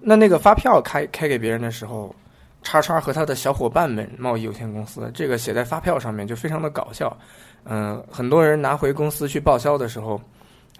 [0.00, 2.14] 那那个发票开开给别人的时候。
[2.62, 7.16] 叉叉和他的小伙伴们贸易有限公司，这个写在发票上面就非常的搞笑。
[7.62, 10.20] 嗯，很多人拿回公司去报销的时候，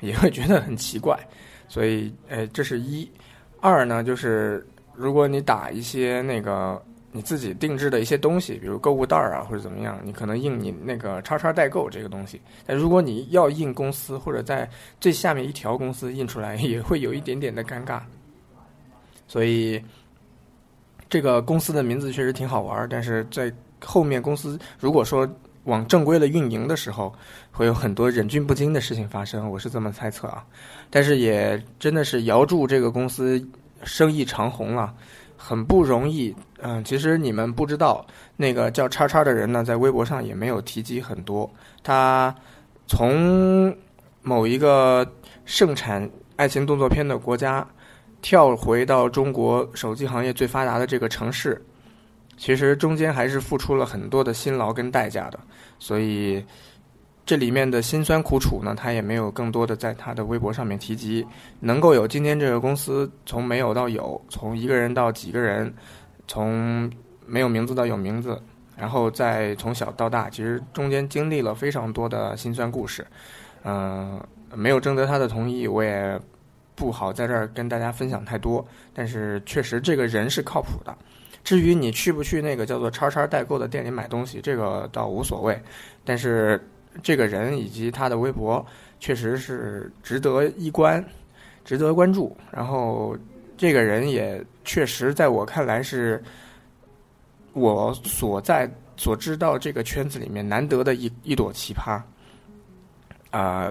[0.01, 1.17] 也会觉得很奇怪。
[1.69, 3.09] 所以，呃，这是一。
[3.61, 12.41] 二呢，就是如果你打一些那个你自己定制的一些东西，比如购物袋儿啊或者怎么样，你可能印你那个叉叉代购这个东西。
[12.67, 14.69] 但如果你要印公司或者在
[15.01, 18.01] 最下面一条公司印出来，也会有一点点的尴尬。
[19.29, 19.83] 所以
[21.09, 23.53] 这个公司的名字确实挺好玩，但是在
[23.85, 25.29] 后面公司如果说
[25.65, 27.13] 往正规的运营的时候，
[27.51, 30.45] 会有很多忍俊不禁的事情发生，我是这么猜测啊。
[30.91, 33.45] 但是也真的是遥祝这个公司
[33.83, 34.95] 生意长红了，
[35.37, 36.35] 很不容易。
[36.59, 41.51] 嗯，其实你们不知道，那个叫叉叉的人呢，在微博上也没有提及很多。
[41.83, 42.35] 他
[42.87, 43.77] 从
[44.23, 45.07] 某一个
[45.45, 47.67] 盛产爱情动作片的国家
[48.27, 51.65] 跳回到中国手机行业最发达的这个城市，
[52.37, 55.39] 其实中间还是付出了很多的辛劳跟代价的。
[55.79, 56.45] 所以。
[57.25, 61.27] 这里面的辛酸苦楚呢，他也没有更多的在他的微博上面提及。
[61.59, 65.75] 能够有今天这个公司从没有到有，从一个人到几个人，
[66.29, 66.89] 从
[67.27, 68.41] 没有名字到有名字，
[68.77, 73.05] 然后再从小到大，其实中间经历了非常多的辛酸故事。
[73.65, 74.23] 嗯，
[74.55, 76.17] 没有征得他的同意，我也
[76.77, 78.65] 不好在这儿跟大家分享太多。
[78.95, 80.97] 但是确实这个人是靠谱的。
[81.43, 85.61] 至于你去不去那个叫做叉叉代购的店里买东西，这个倒无所谓。
[86.05, 86.61] 但是。
[87.03, 88.65] 这个人以及他的微博
[89.01, 91.05] 确实是值得一观，
[91.63, 92.35] 值得关注。
[92.51, 93.15] 然后，
[93.55, 96.25] 这个人也确实在我看来是
[97.53, 102.01] 我所在所知道这个圈子里面难得的一一朵奇葩。
[103.31, 103.71] 啊，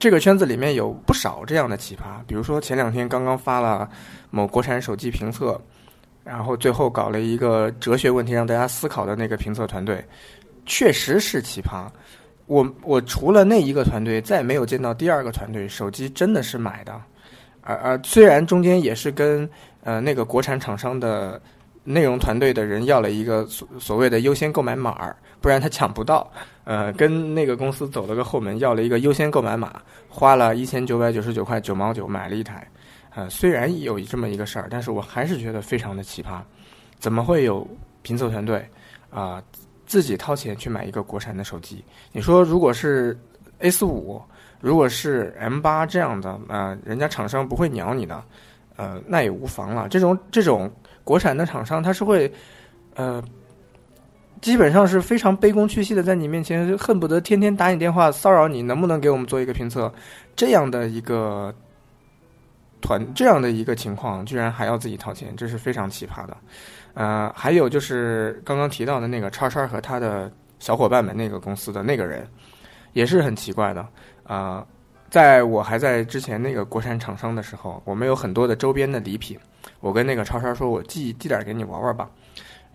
[0.00, 3.86] 这个圈子里面有不少这样的奇葩，比如说前两天刚刚发了
[4.30, 5.60] 某国产手机评测，
[6.24, 10.02] 然后最后搞了一个哲学问题让大家思考的那个评测团队。
[10.64, 11.86] 确实是奇葩，
[12.46, 16.98] 我我除了那一个团队，再没有见到第二个团队手机真的是买的，
[17.60, 19.48] 而而虽然中间也是跟
[19.82, 21.40] 呃那个国产厂商的
[21.92, 26.30] 内容团队的人要了一个所所谓的优先购买码，不然他抢不到，
[26.64, 32.66] 呃跟那个公司走了个后门，要了一个优先购买码，花了一千九百九十九块九毛九买了一台，
[33.14, 36.40] 呃虽然有这么一个事儿，但是我还是觉得非常的奇葩，
[36.98, 37.66] 怎么会有
[38.02, 38.64] 评测团队
[39.10, 39.42] 啊？
[39.86, 43.18] 自己掏钱去买一个国产的手机，你说如果是
[43.58, 44.22] A 四五，
[44.60, 48.22] 如果是 M 八这样的，呃，人家厂商不会鸟你的，
[48.76, 49.88] 呃，那也无妨了。
[49.88, 50.70] 这种这种
[51.04, 52.32] 国产的厂商，他是会，
[52.94, 53.22] 呃，
[54.40, 59.92] 基本上是非常卑躬屈膝的，在你面前恨不得天天打你电话骚扰你，能不能给我们做一个评测？
[60.36, 61.54] 这样的一个
[62.80, 66.36] 团，这样的一个情况，居然还要自己掏钱，这是非常奇葩的。
[66.94, 72.26] 呃，还有就是刚刚提到的那个叉叉和他的小伙伴们那个公司的那个人，
[72.92, 73.86] 也是很奇怪的。
[74.24, 74.66] 啊，
[75.08, 79.38] 在我还在之前那个国产厂商的时候，我们有很多的周边的礼品，
[79.80, 82.08] 我跟那个叉叉说，我寄寄点给你玩玩吧。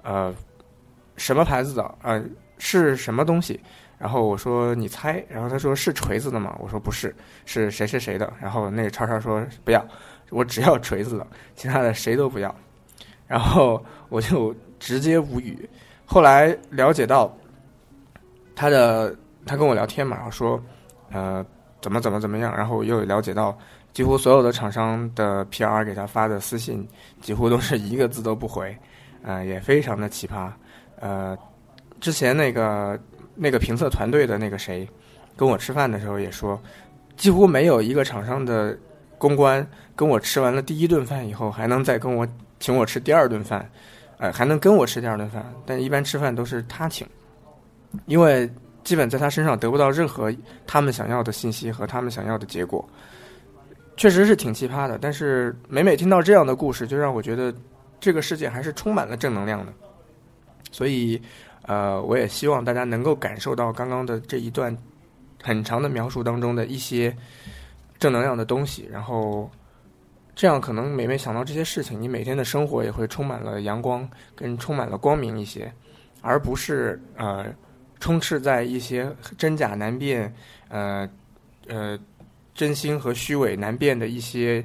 [0.03, 0.33] 呃，
[1.17, 1.95] 什么牌子的？
[2.01, 2.23] 呃，
[2.57, 3.59] 是什么东西？
[3.97, 6.55] 然后我说你猜，然后他说是锤子的吗？
[6.59, 7.15] 我说不是，
[7.45, 8.31] 是谁谁谁的。
[8.41, 9.85] 然后那个叉叉说不要，
[10.31, 12.53] 我只要锤子的，其他的谁都不要。
[13.25, 15.67] 然后我就直接无语。
[16.05, 17.35] 后来了解到，
[18.55, 19.15] 他的
[19.45, 20.61] 他跟我聊天嘛，然后说，
[21.11, 21.43] 呃，
[21.85, 22.51] 怎么怎么怎么样。
[22.57, 23.55] 然后又了解到，
[23.93, 26.83] 几乎所有的厂商的 PR 给他发的私信，
[27.21, 28.75] 几乎都是一个字都不回，
[29.21, 30.49] 呃，也非常的奇葩。
[30.99, 31.37] 呃，
[32.01, 32.99] 之前那个
[33.35, 34.89] 那个评测团队的那个谁，
[35.35, 36.59] 跟我吃饭的时候也说，
[37.15, 38.75] 几乎没有一个厂商的
[39.19, 39.63] 公关
[39.95, 42.27] 跟我吃完了第一顿饭以后，还能再跟我。
[42.57, 43.69] 请我吃第二顿饭，
[44.17, 47.05] 呃，还能跟我吃第二顿饭，但一般吃饭都是他请，
[48.05, 48.49] 因为
[48.85, 50.33] 基本在他身上得不到任何
[50.65, 52.87] 他们想要的信息和他们想要的结果，
[53.97, 54.97] 确实是挺奇葩的。
[54.97, 57.53] 但是每每听到这样的故事，就让我觉得
[57.99, 59.73] 这个世界还是充满了正能量的。
[60.71, 61.21] 所以，
[61.63, 64.73] 呃，我也希望大家能够感受到刚刚的这一段
[65.43, 67.13] 很长的描述当中的一些
[67.99, 69.51] 正能量的东西，然后。
[70.37, 75.71] 这样可能每每想到这些事情，你每天的生活也会充满了阳光，跟充满了光明一些，
[76.19, 77.45] 而不是呃
[77.99, 80.33] 充斥在一些真假难辨、
[80.69, 81.09] 呃
[81.67, 81.97] 呃
[82.53, 84.63] 真心和虚伪难辨的一些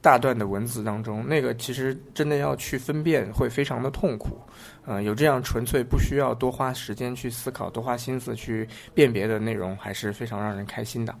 [0.00, 1.26] 大段的文字当中。
[1.26, 4.40] 那个其实真的要去分辨，会非常的痛苦。
[4.84, 11.14] 呃，有这样纯粹不需要多花时间去思考、多花心思去辨别的内容，还是非常让人开心的。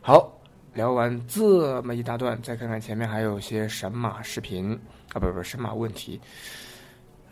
[0.00, 0.40] 好。
[0.74, 4.76] 聊完这么一大段，再看看前面还有些神马视频
[5.12, 6.20] 啊，不不神马问题。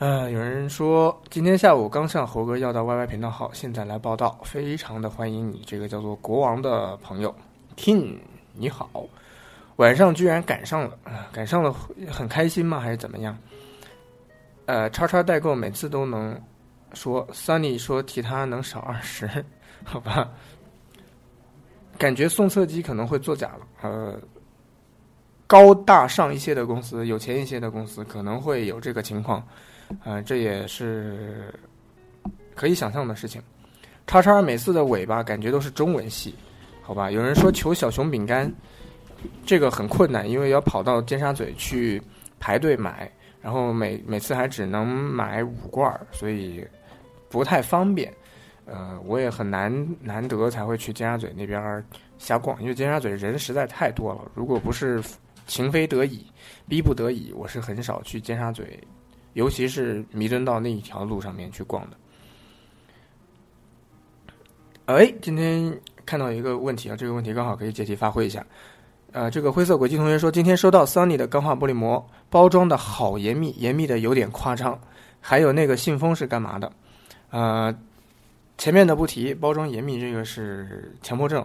[0.02, 7.32] 呃，有人说今天下午刚向猴哥要到 YY 频道号，现在来报道，非常的欢迎你，这个叫做国王的朋友
[7.76, 8.16] ，King，
[8.52, 8.90] 你好。
[9.76, 10.98] 晚上居然赶上了，
[11.32, 11.72] 赶上了
[12.10, 12.80] 很开心吗？
[12.80, 13.38] 还是怎么样？
[14.66, 16.36] 呃，叉叉代购每次都能
[16.94, 19.30] 说，Sunny 说提他能少二十，
[19.86, 20.28] 好吧？
[21.96, 24.20] 感觉送测机可能会作假了，呃，
[25.46, 29.40] 高大上一些的公司，有钱一些的公司可能会有这个情况，
[30.04, 31.52] 嗯，这也是
[32.54, 33.42] 可以想象的事情。
[34.06, 36.34] 叉叉每次的尾巴感觉都是中文系，
[36.82, 37.10] 好吧？
[37.10, 38.52] 有人说求小熊饼干，
[39.46, 42.02] 这个很困难，因为要跑到尖沙咀去
[42.40, 46.66] 排队买，然后每每次还只能买五罐，所以
[47.28, 48.12] 不太方便。
[48.64, 51.84] 呃，我也很难难得才会去尖沙咀那边
[52.18, 54.30] 瞎逛，因为尖沙咀人实在太多了。
[54.34, 55.02] 如果不是
[55.46, 56.24] 情非得已、
[56.68, 58.62] 逼不得已，我是很少去尖沙咀，
[59.34, 61.96] 尤其是弥敦道那一条路上面去逛的。
[64.86, 68.44] 哎，今天看到一个问题啊，这个问题刚好可以借题发挥一下。
[69.12, 74.80] 呃，这个灰色轨迹同学说，今天收到 Sunny 的钢化玻璃膜，包装的好严密，严密的有点夸张。
[75.20, 76.72] 还有那个信封是干嘛的？
[77.30, 77.74] 呃。
[78.58, 81.44] 前面的不提，包装严密这个是强迫症。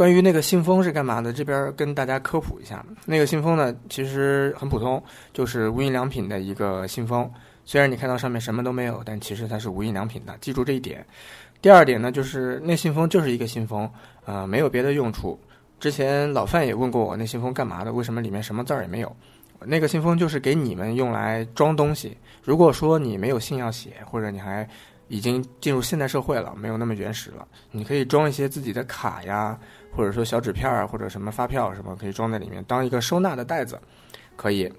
[0.00, 2.82] 关于那个信封是干嘛的，这边跟大家科普一下。
[3.04, 5.02] 那个信封呢，其实很普通，
[5.34, 7.30] 就是无印良品的一个信封。
[7.66, 11.04] 虽然你看到上面什么都没有，但其实它是无印良品的，记住这一点。
[11.60, 13.86] 第二点呢，就是那信封就是一个信封，
[14.24, 15.38] 呃，没有别的用处。
[15.78, 17.92] 之前老范也问过我，那信封干嘛的？
[17.92, 19.16] 为什么里面什么字儿也没有？
[19.66, 22.16] 那个信封就是给你们用来装东西。
[22.42, 24.66] 如果说你没有信要写，或者你还。
[25.12, 27.44] 已经进入现代社会了，没有那么原始了。
[27.72, 29.58] 你可以装一些自己的卡呀，
[29.92, 33.80] 或者说小纸片儿，或者什么发票什么，可以装在里面，当一个收纳的袋子，
[34.36, 34.72] 可以。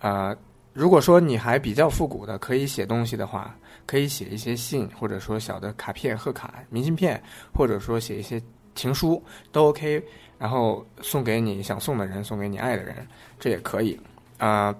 [0.00, 0.36] 呃，
[0.72, 3.54] 如果说你还比较复古的，可以写东西的话，
[3.86, 7.22] 可以写一些信，或者说小的卡片、贺卡、明信片，
[7.54, 8.40] 或者说写一些
[8.74, 10.02] 情书都 OK。
[10.38, 13.06] 然后送给你想送的人，送给你爱的人，
[13.40, 13.98] 这也可以。
[14.38, 14.72] 啊，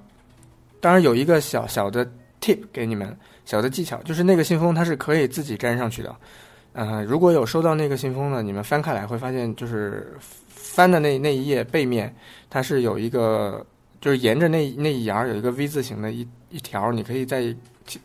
[0.81, 2.07] 当然有一个小小的
[2.41, 3.17] tip 给你们。
[3.45, 6.15] 小的技巧就是那个信封它是可以自己粘上去的，
[6.79, 10.17] 呃，如果有收到那个信封呢，你们翻开来会发现，就是
[10.49, 12.15] 翻的那那一页背面，
[12.49, 13.67] 它是有一个，
[14.01, 17.53] 就是沿着那那一沿有一个 V 字形的一一条，你可以在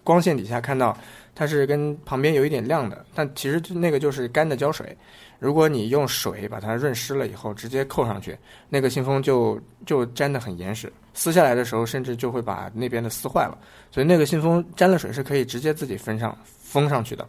[0.04, 0.98] 光线底下看到，
[1.36, 4.98] 它是跟旁边有一点亮的，但其实那个就是干的胶水。
[5.38, 8.36] 如果你用水把它润湿了以后，直接扣上去，
[8.70, 13.56] 那个信封就就粘得很严实，撕下来的时候甚至就会把那边的撕坏了。
[13.92, 17.28] 所以那个信封沾了水是可以直接自己封上封上去的。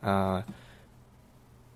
[0.00, 0.42] 呃，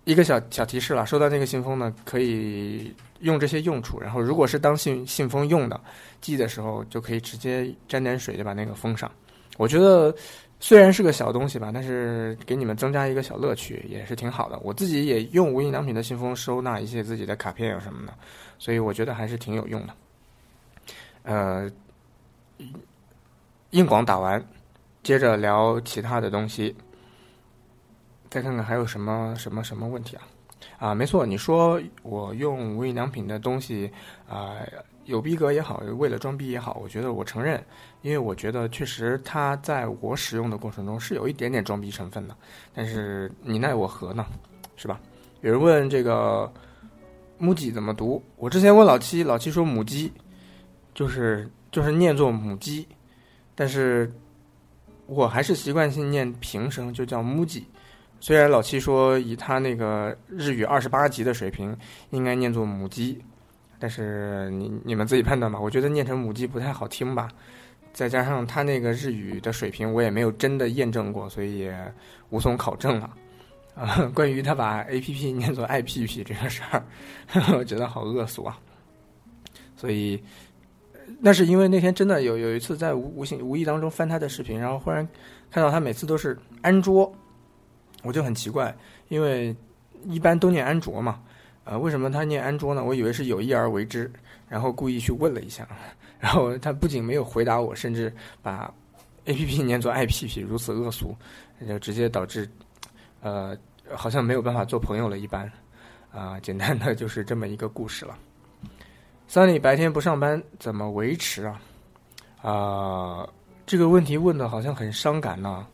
[0.05, 4.01] 一个小小提示了，收到那个信封呢，可以用这些用处。
[4.01, 5.81] 然后如果是当信信封用的，
[6.21, 9.11] 寄的时候就可以直接沾点水就把那个封上。
[9.57, 10.15] 我觉得。
[10.61, 14.59] 虽然是个小东西吧，但是给你们增加一个小乐趣也是挺好的。
[14.61, 18.15] 我自己也用无印良品的信封收纳一些自己的卡片啊什么的，
[18.59, 19.95] 所以我觉得还是挺有用的。
[21.25, 21.71] 呃，
[23.71, 24.43] 硬广打完，
[25.03, 26.75] 接着聊其他的东西。
[28.35, 30.27] 再看看还有什么什么什么问题啊？
[30.77, 33.89] 啊，没错，你说我用无印良品的东西
[34.29, 34.57] 啊。
[35.05, 37.65] 有逼格也好，为了装逼也好，我觉得我承认，
[38.03, 42.35] 因为我觉得确实它在我使用的过程中是有一点点装逼成分的。
[42.73, 44.27] 但是你奈我何呢？
[44.75, 44.99] 是吧？
[45.43, 46.53] 有人问这个
[47.39, 48.21] 母鸡怎么读？
[48.37, 50.11] 我之前问老七，老七说母鸡，
[50.93, 52.89] 就是就是念作母鸡，
[53.55, 54.13] 但是
[55.07, 57.65] 我还是习惯性念平声，就叫母鸡。
[58.25, 61.77] 虽然老七说以他那个日语二十八级的水平，
[62.09, 63.21] 应该念作母鸡。
[63.79, 67.29] 但是你你们自己判断吧，我觉得念成母鸡不太好听吧，
[67.93, 71.93] 再加上他那个日语的水平，我也没有真的验证过，所以也
[72.31, 73.11] 无从考证了。
[73.75, 76.83] 啊， 关于他把 A P P 念作 I P P 这个事儿，
[77.59, 78.59] 我觉得好恶俗啊。
[79.77, 80.19] 所以
[81.21, 85.07] 那是因为那天真的有有一次在无无形无意当中翻他的视频，然后忽然
[85.51, 87.15] 看到他每次都是安卓，
[88.05, 88.73] 我就很奇怪，
[89.09, 89.55] 因为
[90.05, 91.21] 一般都念安卓嘛。
[91.65, 92.85] 呃，为什么他念安卓呢？
[92.85, 94.13] 我以为是有意而为之，
[94.49, 95.67] 然后故意去问了一下，
[96.21, 98.13] 然后他不仅没有回答我，甚至
[98.43, 98.71] 把
[99.25, 101.17] A P P 念作 I P P，如此恶俗，
[101.67, 102.47] 就直接导致，
[103.23, 103.57] 呃，
[103.95, 105.51] 好像没有办法做朋友了一般，
[106.13, 108.15] 啊，简单的就是这么一个故事了。
[109.27, 111.63] 三里白天不上班怎么维持啊？
[112.43, 113.27] 啊，
[113.65, 115.67] 这个问题问的好像很伤感呢。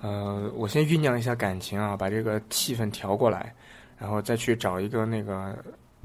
[0.00, 3.54] 呃，我先酝酿一下感情啊，把这个气氛调过来。
[4.00, 5.58] 然后再去找一个那个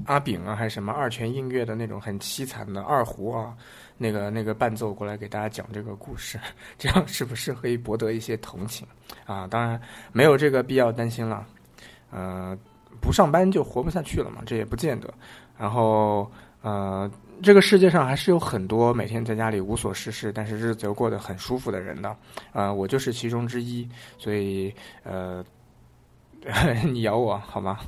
[0.06, 3.54] 阿炳啊，还是什么二泉映月的那种很凄惨的二胡啊，
[3.96, 6.36] 那个那个伴奏过来给大家讲这个故事，
[6.76, 8.84] 这样是不是可以博得一些同情
[9.26, 9.46] 啊？
[9.46, 9.80] 当然
[10.10, 11.46] 没有这个必要担心了，
[12.10, 12.58] 呃，
[13.00, 15.14] 不上班就活不下去了嘛，这也不见得。
[15.56, 16.28] 然后
[16.64, 17.10] 呃，
[17.42, 22.16] 这个世界上还是有很多每天在家里无所事事，但是日子又过得很舒服的人的，
[22.52, 23.86] 啊，我就是其中之一，
[24.16, 25.44] 所以呃，
[26.90, 27.80] 你咬我好吗？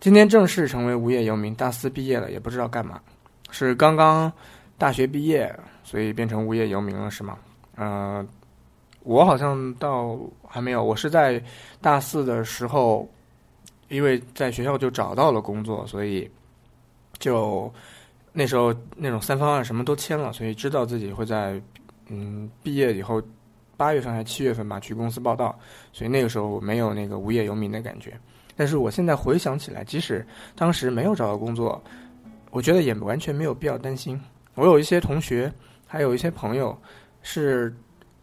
[0.00, 2.98] 今天正式成为无业游民，大四毕业了，也不知道干嘛，
[3.50, 4.32] 是刚刚
[4.78, 7.36] 大学毕业，所以变成无业游民了是吗？
[7.76, 8.26] 呃，
[9.02, 11.38] 我好像到还没有，我是在
[11.82, 13.06] 大四的时候，
[13.88, 16.26] 因为在学校就找到了工作，所以
[17.20, 17.72] 就
[18.32, 21.62] 那时候那种三方案什么都签了，所以知道自己会在
[22.08, 23.22] 嗯毕业以后
[23.76, 25.56] 八月份还是七月份吧去公司报道，
[25.92, 28.18] 所以那个时候没有那个无业游民的感觉。
[28.56, 31.82] 但是我现在回想起来，即使当时没有找到工作，
[32.50, 34.20] 我觉得也完全没有必要担心。
[34.54, 35.50] 我有一些同学，
[35.86, 36.76] 还有一些朋友
[37.22, 37.74] 是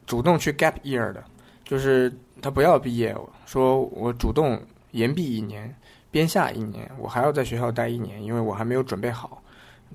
[0.05, 1.23] 主动去 gap year 的，
[1.63, 5.73] 就是他不要毕业，说我主动延毕一年，
[6.11, 9.41] 边下一年，我还要在学校待一年，因为我还没有准备好。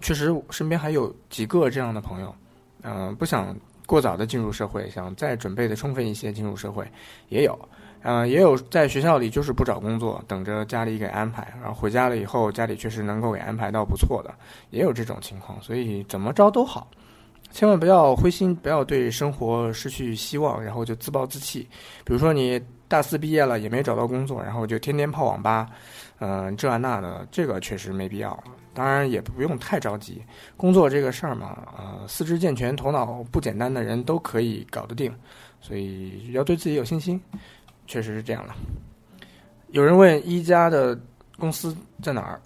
[0.00, 2.34] 确实，身边还有几个这样的朋友，
[2.82, 3.54] 嗯，不想
[3.86, 6.86] 过早的进入社会，想再准备的充分一些进入社会，
[7.28, 7.58] 也有。
[8.04, 14.34] 嗯，也有在学校里就是不找工作，等着家里给安排，然后回家了以后，家里确实能够给安排到不错的，
[14.70, 16.90] 也有这种情况，所以怎么着都好，
[17.52, 21.60] 千万不要灰心，不要对生活失去希望，然后就自暴自弃。
[22.04, 25.70] 比如说你大四毕业了也没找到工作，然后就天天泡网吧，
[26.24, 28.40] 嗯，这那的，这个确实没必要。
[28.72, 30.22] 当然也不用太着急，
[30.56, 35.12] 工作这个事儿嘛，呃，四肢健全、头脑不简单的人都可以搞得定，
[35.60, 37.20] 所以要对自己有信心。
[37.88, 38.54] 确实是这样了。
[39.70, 40.96] 有人问一加的
[41.36, 42.40] 公司在哪儿？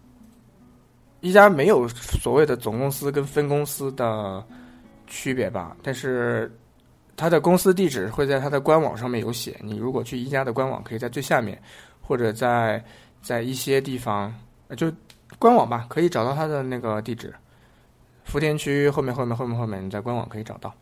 [1.21, 4.43] 一加没有所谓的总公司跟分公司的
[5.07, 5.77] 区别吧？
[5.83, 6.51] 但是
[7.15, 9.55] 它的公司地址会在它的官网上面有写。
[9.61, 11.61] 你如果去一加的官网，可以在最下面，
[12.01, 12.83] 或者在
[13.27, 14.33] 在一些地方，
[14.77, 14.93] 就
[15.37, 17.35] 官网吧，可以找到它的那个地址。
[18.23, 20.73] 福田区后面后面后面后面，你在官网可以找到。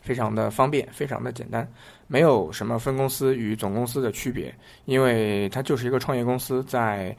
[0.00, 1.68] 非常的方便，非常的简单，
[2.06, 4.54] 没有什么分公司与总公司的区别，
[4.84, 7.16] 因为它就是一个创业公司，在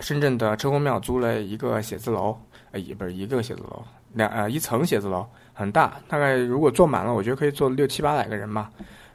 [0.00, 2.38] 深圳的车公庙租了一个写字楼，
[2.72, 3.82] 呃，也不是一个写字楼，
[4.12, 8.70] 两呃一层写字楼，很大，大概如果坐满了，我觉得可以坐六七八百个人吧，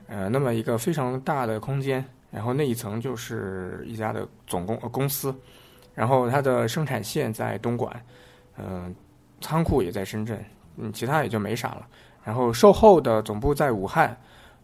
[0.08, 2.04] 呃，那么一个非常大的空间，
[2.34, 5.34] 然后那一层就是一家的总公呃公司，
[5.94, 7.96] 然后它的生产线在东莞，
[8.58, 8.94] 嗯，
[9.40, 10.44] 仓库也在深圳，
[10.78, 11.88] 嗯，其他也就没啥了。
[12.24, 14.18] 然后售后的总部在武汉，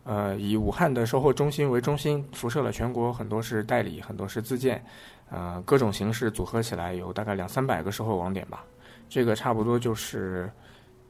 [0.03, 4.83] 呃，以武汉的售后中心为中心，辐射了全国，很多是代理，很多是自建，
[5.29, 8.65] 呃，各种形式组合起来有大概两三百个售后网点吧。
[9.07, 10.49] 这个差不多就是，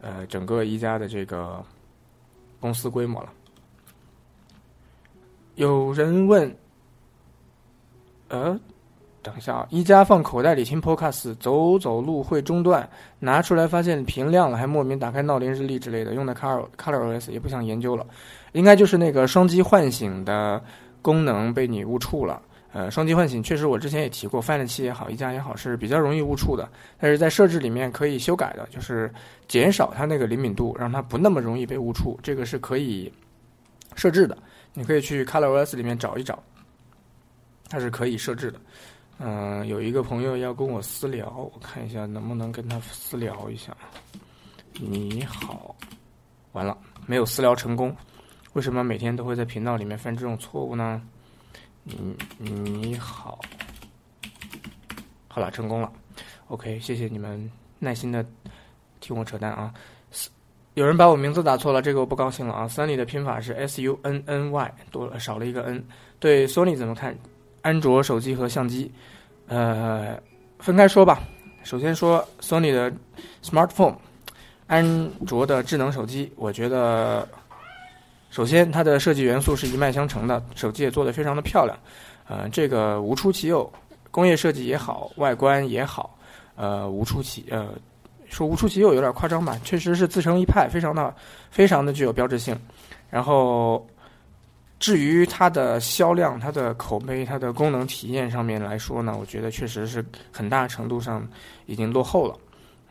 [0.01, 1.63] 呃，整个一家的这个
[2.59, 3.31] 公司规模了。
[5.59, 6.55] 有人问，
[8.29, 8.57] 呃。
[9.21, 9.67] 等一下啊！
[9.69, 12.89] 一加放口袋里听 Podcast，走走路会中断，
[13.19, 18.07] 拿出来发现屏亮了，还莫名打开闹铃日历之类的，用的 Color ColorOS 也不想研究了，
[18.53, 20.63] 应该就是那个双击唤醒的
[21.01, 22.41] 功能被你误触了。
[22.71, 29.13] 呃，双击唤醒确实我之前也提过，Find 七也好，一加也好是比较容易误触的，但是在设置里面可以修改的，就是
[29.49, 33.11] 减少它那个灵敏度，让它不那么容易被误触，这个是可以
[33.95, 34.37] 设置的。
[34.73, 36.41] 你可以去 ColorOS 里面找一找，
[37.69, 38.61] 它是可以设置的。
[39.17, 43.75] 嗯，有一个朋友要跟我私聊，我看一下能不能跟他私聊一下。
[44.73, 45.75] 你好，
[46.53, 47.93] 完了，没有私聊成功。
[48.53, 51.01] 为什么每天都会在频道里面犯这种错误呢？
[51.83, 53.39] 你你好，
[55.27, 55.91] 好了，成功了。
[56.47, 58.25] OK，谢谢你们耐心的
[59.01, 59.73] 听我扯淡啊。
[60.75, 62.67] 有人把我名字打错了，这个我不高兴了啊。
[62.67, 65.83] Sunny 的拼法是 S U N N Y，多了少了一个 N。
[66.19, 67.17] 对，Sony 怎么看？
[67.61, 68.89] 安卓手机和相机，
[69.47, 70.17] 呃，
[70.59, 71.21] 分开说吧。
[71.63, 72.91] 首先说 Sony 的
[73.43, 73.95] smartphone，
[74.67, 77.27] 安卓的智能手机，我觉得，
[78.29, 81.77] 首先它的设计元素是一脉相承的，手机也做得非常的漂亮，
[82.29, 83.69] 呃，这个无出其右，
[84.09, 86.17] 工业设计也好，外观也好，
[86.55, 87.67] 呃，无出其呃，
[88.29, 91.13] 说无出其右有点夸张吧，确实是自成一派，非常的
[91.51, 92.57] 非常的具有标志性，
[93.09, 93.85] 然后。
[94.81, 100.01] 至于它的销量、它的口碑、它的功能体验上面来说呢，我觉得确实是
[100.31, 101.27] 很大程度上
[101.65, 102.37] 已经落后了。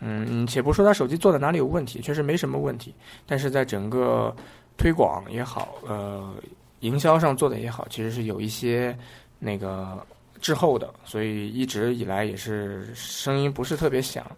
[0.01, 2.95] 嗯，且不说它手机做的哪里有问题，确实没什么问题。
[3.27, 4.37] 但是在整个
[4.77, 6.35] 推广也好，呃，
[6.81, 8.95] 营销上做的也好，其实是有一些
[9.39, 9.99] 那个
[10.43, 14.31] 滞后的，所以一直以来也是声音不是特别响，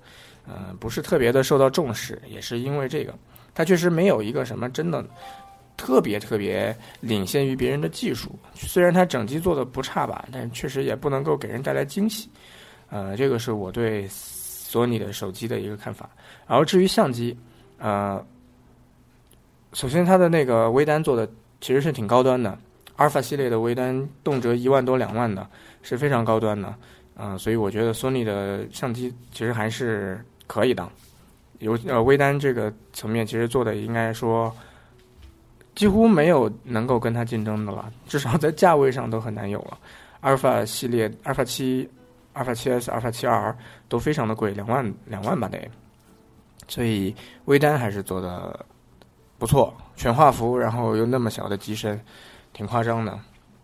[0.46, 3.14] 嗯，不是特别的受到重视，也是因为这个，
[3.54, 5.04] 它确实没有一个什么真的。
[5.76, 12.28] 特别特别领先于别人的技术，虽然它整机做的不差吧，但确实也不能够给人带来惊喜。
[12.90, 16.10] 呃，这个是我对索尼的手机的一个看法。
[16.46, 17.34] 然后至于相机，
[17.78, 18.22] 呃，
[19.72, 21.26] 首先它的那个微单做的
[21.62, 22.50] 其实是挺高端的，
[22.96, 25.48] 阿尔法系列的微单动辄一万多两万的，
[25.80, 26.74] 是非常高端的。
[27.22, 30.88] 嗯，所以我觉得索尼的相机其实还是可以的，
[31.58, 34.50] 有呃微单这个层面其实做的应该说
[35.74, 39.78] 几乎没有能够跟它竞争的了，至少在价位上都很难有了。
[40.20, 41.86] 阿尔法系列，阿尔法七、
[42.32, 43.54] 阿尔法七 S、阿尔法七 R
[43.86, 45.60] 都非常的贵，两万两万吧得。
[46.68, 47.14] 所以
[47.44, 48.64] 微单还是做的
[49.36, 52.00] 不错，全画幅，然后又那么小的机身，
[52.54, 53.18] 挺夸张的。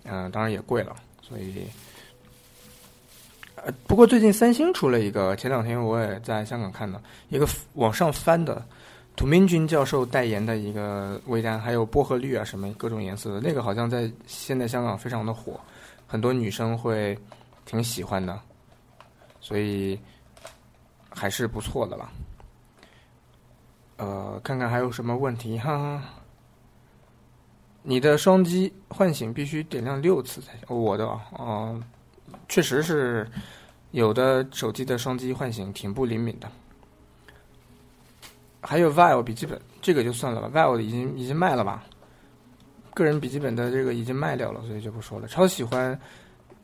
[0.04, 1.66] 嗯，当然也贵了，所以。
[3.86, 8.64] 不过最近三星出了一个，前两天我也在香港看到一个往上翻的，
[9.16, 15.58] 土明君教授代言的一个微单，还有薄荷绿啊什么各种颜色的那个，好像在现在香港非常的火，
[16.06, 17.18] 很多女生会
[17.64, 18.38] 挺喜欢的，
[19.40, 19.98] 所以
[21.08, 22.10] 还是不错的了。
[23.96, 26.02] 呃，看看还有什么问题哈。
[27.82, 31.20] 你的双击唤醒必须点亮六次才行，我的啊。
[31.38, 31.82] 嗯
[32.48, 33.26] 确实是
[33.90, 36.48] 有的手机的双击唤醒挺不灵敏的，
[38.60, 41.84] 还有 Vivo 笔记本，这个就算了吧，Vivo 已经已经卖了吧，
[42.94, 45.26] 个人笔记本的这个已经卖掉了，所以就不说了。
[45.28, 45.98] 超喜欢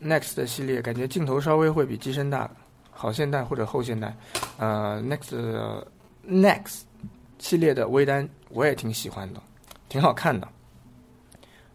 [0.01, 2.51] Next 的系列，感觉镜头稍微会比机身大，
[2.91, 4.15] 好现代或者后现代。
[4.59, 5.85] 呃，Next
[6.27, 6.83] Next
[7.39, 9.41] 系列的微单我也挺喜欢的，
[9.89, 10.49] 挺好看的。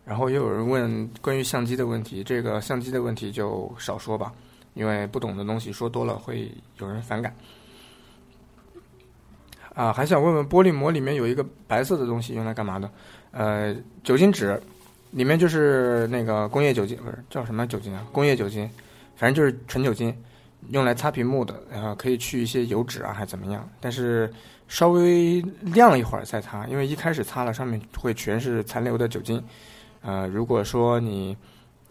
[0.07, 4.31] 然后又有人问关于相机的问题，这个相机的问题就少说吧，
[4.73, 7.35] 因为不懂的东西说多了会有人反感。
[9.75, 12.89] 啊，还想问问玻璃膜里面有一个白色的东西用来干嘛的？
[13.31, 14.57] 呃，酒精纸，
[15.11, 18.07] 里面就是那个工业酒精，不是叫什么酒精啊？
[18.13, 18.67] 工业酒精，
[19.17, 20.15] 反正就是纯酒精，
[20.69, 23.69] 用来擦屏幕的，然后可以去一些油脂啊，还怎么样？
[23.81, 24.33] 但是
[24.69, 29.43] 稍微晾一会儿再擦，因为一开始擦了上面会全是残留的酒精。
[30.01, 31.35] 呃，如果说你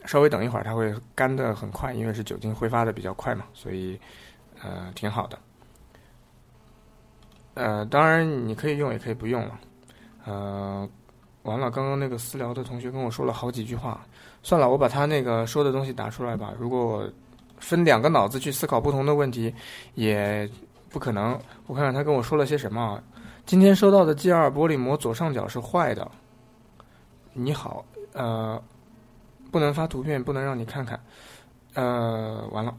[0.04, 3.98] 稍微等一会儿，它会干的很快，因为是酒精挥发的比较快嘛，所以
[4.62, 5.38] 呃挺好的。
[7.54, 9.60] 呃，当然你可以用，也可以不用了。
[10.24, 10.88] 呃，
[11.42, 14.04] 完了，刚刚那个私聊的同学跟我说了好几句话，
[14.42, 16.52] 算了，我把他那个说的东西打出来吧。
[16.58, 17.08] 如果
[17.58, 19.54] 分两个脑子去思考不同的问题，
[19.94, 20.48] 也
[20.90, 21.38] 不可能。
[21.66, 23.02] 我看看他跟我说了些什么。
[23.46, 26.10] 今天收到的 G 二玻璃膜左上角是坏的。
[27.38, 27.84] 你好。
[28.14, 28.60] 呃，
[29.50, 30.98] 不能发图片，不能让你看看。
[31.74, 32.74] 呃，完了，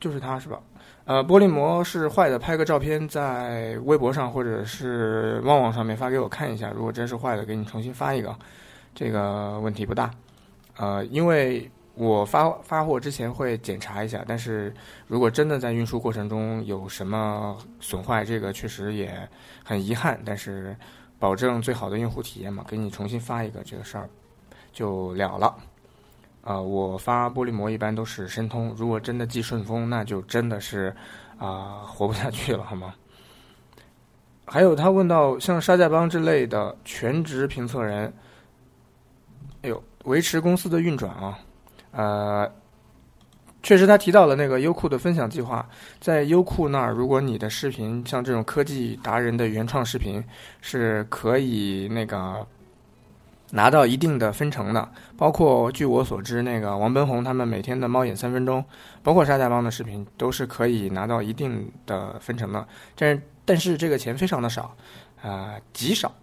[0.00, 0.60] 就是它是吧？
[1.04, 6.72] 呃，玻璃膜是坏的，拍个照片在微博上或者是旺旺上面发给我看一下。
[6.74, 8.36] 如果真是坏的，给你重新发一个，
[8.92, 10.10] 这个问题不大。
[10.76, 14.74] 呃，因为我发发货之前会检查一下，但是
[15.06, 19.16] 如果真的在运输过程中有什么损坏，这个确实也
[19.64, 20.74] 很遗憾，但是。
[21.18, 24.08] 保证最好的用户体验嘛，给你重新发一个这个事儿
[24.72, 25.56] 就了了。
[26.42, 30.94] 啊，我发玻璃膜一般都是申通，如果真的寄顺丰，那就真的是
[31.38, 32.94] 啊活不下去了，好吗？
[34.44, 38.12] 还有他问到像沙家浜之类的全职评测人，
[39.62, 41.38] 哎呦，维持公司的运转啊，
[41.92, 42.52] 呃。
[43.66, 45.68] 确实，他提到了那个优酷的分享计划，
[46.00, 50.22] 在优酷那儿，如果你的视频像这种科技达人的原创视频，
[50.60, 52.46] 是可以那个
[53.50, 54.88] 拿到一定的分成的。
[55.16, 58.64] 包括据我所知，那个王奔红他们每天的猫眼三分钟，
[59.02, 62.64] 包括沙家浜的视频，都是可以拿到一定的分成的。
[62.94, 64.76] 但是，但是这个钱非常的少，
[65.20, 66.14] 啊，极少，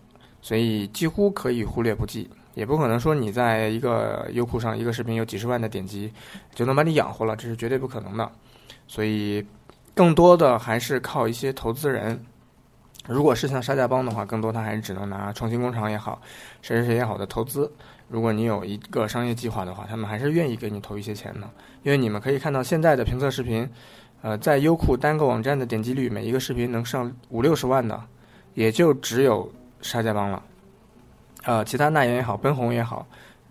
[0.42, 2.30] 所以几乎可以忽略不计。
[2.54, 6.12] 也不可能说你在一个优酷上一个视频有几十万的点击，
[6.54, 8.32] 就能把你养活了，这是绝对不可能的。
[8.88, 9.46] 所以，
[9.94, 12.24] 更多的还是靠一些投资人。
[13.08, 16.22] 如果是像沙家浜的话，更多他还是只能拿创新工厂也好，
[16.62, 17.70] 谁谁谁也好的投资。
[18.08, 21.50] 如果你有一个商业计划的话，他们还是愿意给你投一些钱的。
[21.84, 23.70] 因为你们可以看到现在的评测视频，
[24.22, 28.02] 呃，在优酷单个网站的点击率，每一个视频能上五六十万的，
[28.54, 29.52] 也就只有
[29.82, 30.42] 沙家浜了。
[31.44, 33.06] 呃，其他那言也好，奔红也好，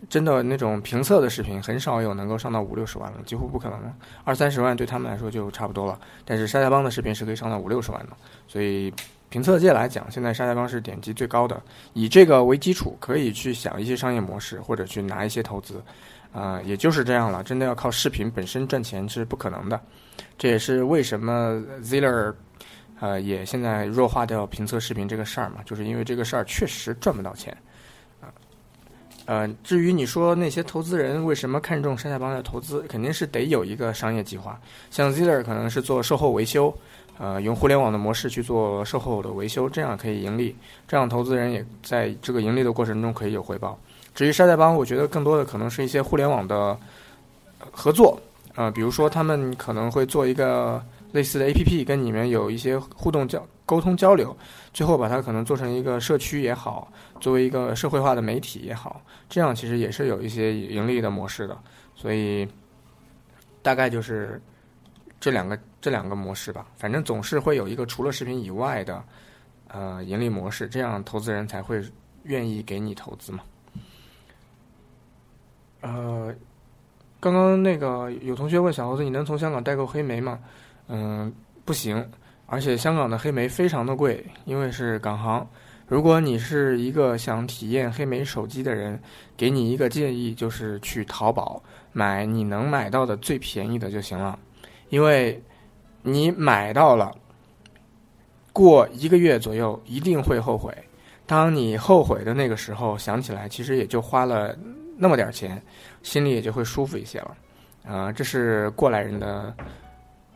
[0.08, 3.94] 真的那种评测的视频很少有能够上到五六十万了，几乎不可能了。
[4.24, 5.98] 二三十万对他们来说就差不多了。
[6.24, 8.12] 但是沙家浜的视频是可以上到五六十万的，
[8.48, 8.92] 所以
[9.28, 11.62] 评测界来讲，现在沙家浜是点击最高的。
[11.92, 15.82] 以这个为基础，可以去想一些商业模式，或者去拿一些投资。
[16.32, 17.42] 啊，也就是这样了。
[17.42, 19.78] 真的要靠视频本身赚钱是不可能的。
[20.38, 22.32] 这也是为什么 Ziller，
[23.00, 27.54] 呃，也现在弱化掉评测视频这个事儿嘛，就是因为这个事儿确实赚不到钱。
[29.24, 34.60] 呃，至于你说那些投资人为什么看重山寨帮的投资，肯定是得有一个商业计划。
[34.90, 36.74] 像 Ziller 可能是做售后维修，
[37.18, 40.54] 呃，用互联网的模式去做售后的维修，这样可以盈利。
[40.88, 43.78] 这样投资人也在这个盈利的过程中可以有回报。
[44.14, 46.76] 至于山寨帮，我觉得更多的可能是一些互联网的
[47.70, 48.20] 合作，
[48.56, 54.36] 呃，比如说他们可能会做一个类似的 APP，跟你们有一些互动交沟通交流，
[54.72, 56.92] 最后把它可能做成一个社区也好。
[57.20, 61.56] 作为一个社会化的媒体也好，这样其实也是有一些盈利的模式的，
[61.94, 62.48] 所以
[63.62, 64.42] 大概就是
[65.20, 66.66] 这两个这两个模式吧。
[66.76, 69.04] 反正总是会有一个除了视频以外的
[69.68, 71.80] 呃盈利模式，这样投资人才会
[72.24, 73.44] 愿意给你投资嘛。
[75.80, 76.34] 呃，
[77.20, 80.40] 刚刚那个有同学问小猴子，你能从香港代购黑莓吗？
[80.88, 81.32] 嗯，
[81.64, 82.04] 不行，
[82.52, 85.44] 而且香港的黑莓非常的贵，因为是港行。
[85.88, 89.00] 如果你是一个想体验黑莓手机的人，
[89.38, 94.38] 给你一个建议，就是去淘宝买你能买到的最便宜的就行了，
[94.90, 95.42] 因为
[96.02, 97.10] 你买到了，
[98.52, 100.76] 过一个月左右一定会后悔。
[101.24, 104.54] 当你后悔的那个时候，想起来其实也就花了
[104.98, 105.60] 那么点钱，
[106.02, 107.34] 心里也就会舒服一些了。
[107.88, 109.56] 啊，这是过来人的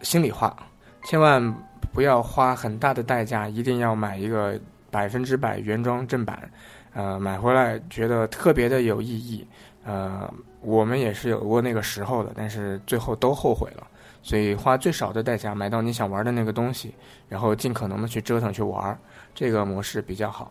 [0.01, 0.57] 心里话，
[1.05, 1.55] 千万
[1.93, 4.59] 不要花很大的代价，一定要买一个。
[4.89, 6.49] 百分之百原装正版，
[6.95, 9.47] 呃，买回来觉得特别的有意义，
[9.85, 13.87] 呃，我们也是有过那个时候的，但是最后都后悔了，
[14.23, 16.95] 所以花最少的代价买到你想玩的那个东西，
[17.29, 18.99] 然后尽可能的去折腾去玩，
[19.35, 20.51] 这个模式比较好。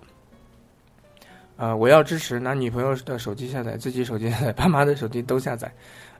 [1.55, 5.71] 呃，我要支持拿女朋友的手机下载，自己手机下载，爸妈的手机都下载，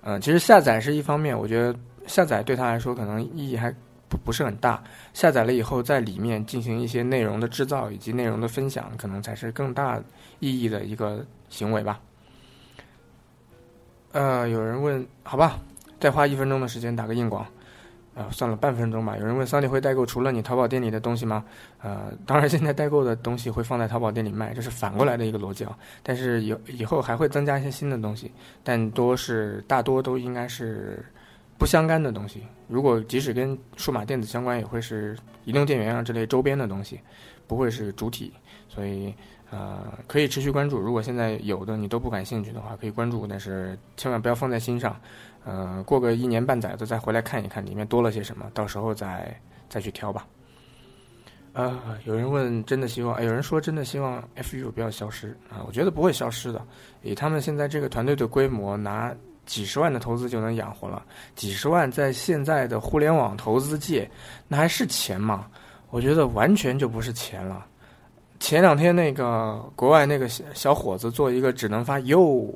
[0.02, 1.78] 嗯，其实下载是一方面，我觉得
[2.08, 3.72] 下载对他来说可能意义还。
[4.08, 4.84] 不不是很大，
[5.14, 10.00] 下载了以后在里面进行一些内容的制造以及内容的分享，可能才是更大
[10.40, 12.00] 意义的一个行为吧。
[14.12, 15.60] 呃，有人问，好吧，
[16.00, 17.46] 再花一分钟的时间打个硬广，
[18.14, 19.18] 呃，算了，半分钟吧。
[19.18, 21.44] 有人问，桑尼会代购除了你淘宝店里的东西吗？
[21.82, 25.78] 呃，当然，现在代购的东西会放在淘宝店里卖，这是反过来的一个逻辑啊。
[26.04, 28.32] 但是有以后还会增加一些新的东西，
[28.64, 31.04] 但多是大多都应该是。
[31.58, 37.00] 不相干的东西，如果即使跟数码电子相关，也会是移动电源啊这类周边的东西，
[37.48, 38.34] 不会是主体。
[38.68, 39.14] 所以，
[39.50, 40.78] 呃，可以持续关注。
[40.78, 45.00] 如果现在有的你都不感兴趣的话，可以关注，但是千万不要放在心上。
[45.46, 49.40] 呃，过个一年半载的再回来看一看里面多了些什么，到时候再
[49.70, 50.28] 再去挑吧。
[51.54, 53.24] 呃，有人问，真的希望？
[53.24, 55.64] 有人说，真的希望 FU 不要消失啊？
[55.66, 56.62] 我觉得不会消失的，
[57.02, 59.16] 以他们现在这个团队的规模，拿。
[59.46, 61.04] 几十万的投资就能养活了，
[61.36, 64.10] 几十万在现在的互联网投资界，
[64.48, 65.48] 那还是钱吗？
[65.92, 67.66] 我觉得完全就不是钱了。
[68.40, 72.54] 前两天那个国外那个小小伙子做一个只能发哟，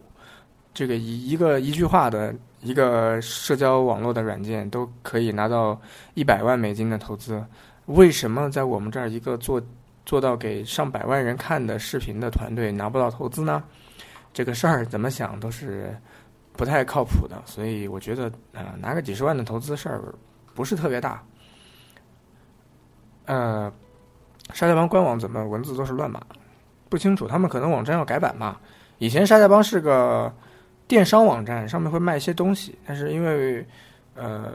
[0.73, 5.79] 这个一一个一句话的一个社交网络的软件都可以拿到
[6.15, 7.41] 一百万美金的投资，
[7.85, 9.61] 为什么在我们这儿一个做
[10.05, 13.63] 做到给上百万人看的视频的团队拿不到投资呢？
[14.33, 15.95] 这个事儿怎么想都是。
[16.59, 20.13] 不太靠谱的，所以我觉得，呃，拿个几十万的投资事儿
[20.53, 21.23] 不是特别大。
[23.27, 23.71] 呃，
[24.51, 26.21] 沙家帮官网怎么文字都是乱码，
[26.89, 28.59] 不清楚，他们可能网站要改版吧。
[28.97, 30.29] 以前沙家帮是个
[30.85, 33.65] 电商网站，上面会卖一些东西，但是因为
[34.13, 34.51] 呃，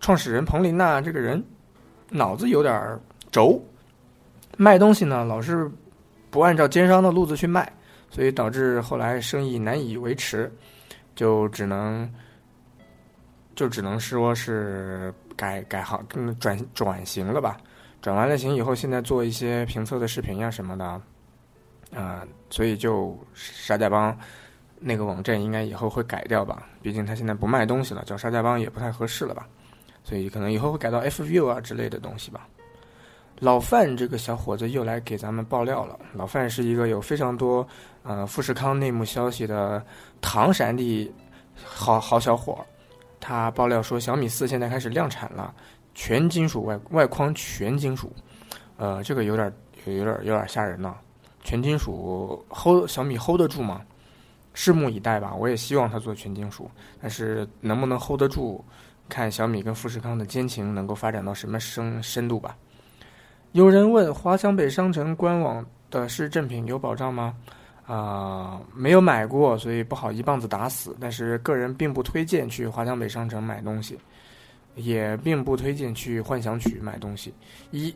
[0.00, 1.42] 创始人彭林娜这个人
[2.10, 3.58] 脑子有点轴，
[4.58, 5.70] 卖东西呢老是
[6.30, 7.72] 不按照奸商的路子去卖，
[8.10, 10.52] 所以导致后来生意难以维持。
[11.14, 12.10] 就只能，
[13.54, 16.04] 就只能说是改改行，
[16.38, 17.56] 转转型了吧。
[18.00, 20.84] 转完了型以后，现在做一些评测的视频呀什么的，
[21.96, 24.16] 啊，所以就沙家帮
[24.80, 26.66] 那个网站应该以后会改掉吧。
[26.82, 29.46] 毕竟他现在不卖东西了，叫沙家帮也不太合适了吧。
[30.02, 32.48] 所以可能以后会改到 F view 啊之类的东西吧。
[33.42, 35.98] 老范这个小伙子又来给咱们爆料了。
[36.12, 37.66] 老范是一个有非常多
[38.04, 39.84] 呃富士康内幕消息的
[40.20, 41.12] 唐山的
[41.56, 42.64] 好好小伙，
[43.18, 45.52] 他爆料说小米四现在开始量产了，
[45.92, 48.12] 全金属外外框全金属，
[48.76, 49.52] 呃，这个有点
[49.86, 50.94] 有点有点吓人呢。
[51.42, 53.82] 全金属 hold 小米 hold 得住吗？
[54.54, 55.34] 拭目以待吧。
[55.34, 56.70] 我也希望他做全金属，
[57.00, 58.64] 但是能不能 hold 得住，
[59.08, 62.56] 看小米跟富士康的奸情能够发展到什么深深度吧。
[63.52, 67.36] 有人问华强北商城官网的是正品有保障吗？
[67.86, 70.96] 啊，没有买过，所以不好一棒子打死。
[70.98, 73.98] 但是个人并不推荐去华强北商城买东西，
[74.74, 77.34] 也并不推荐去幻想曲买东西。
[77.72, 77.94] 一，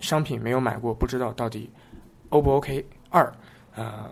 [0.00, 1.70] 商品没有买过，不知道到底
[2.30, 2.84] O 不 OK。
[3.08, 3.32] 二，
[3.76, 4.10] 呃，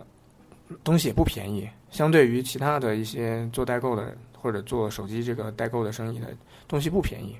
[0.85, 6.27] 东西也不便宜，相对于其他的一些做代购的或者做手机这个代购的生意的
[6.65, 7.35] 东西不便宜，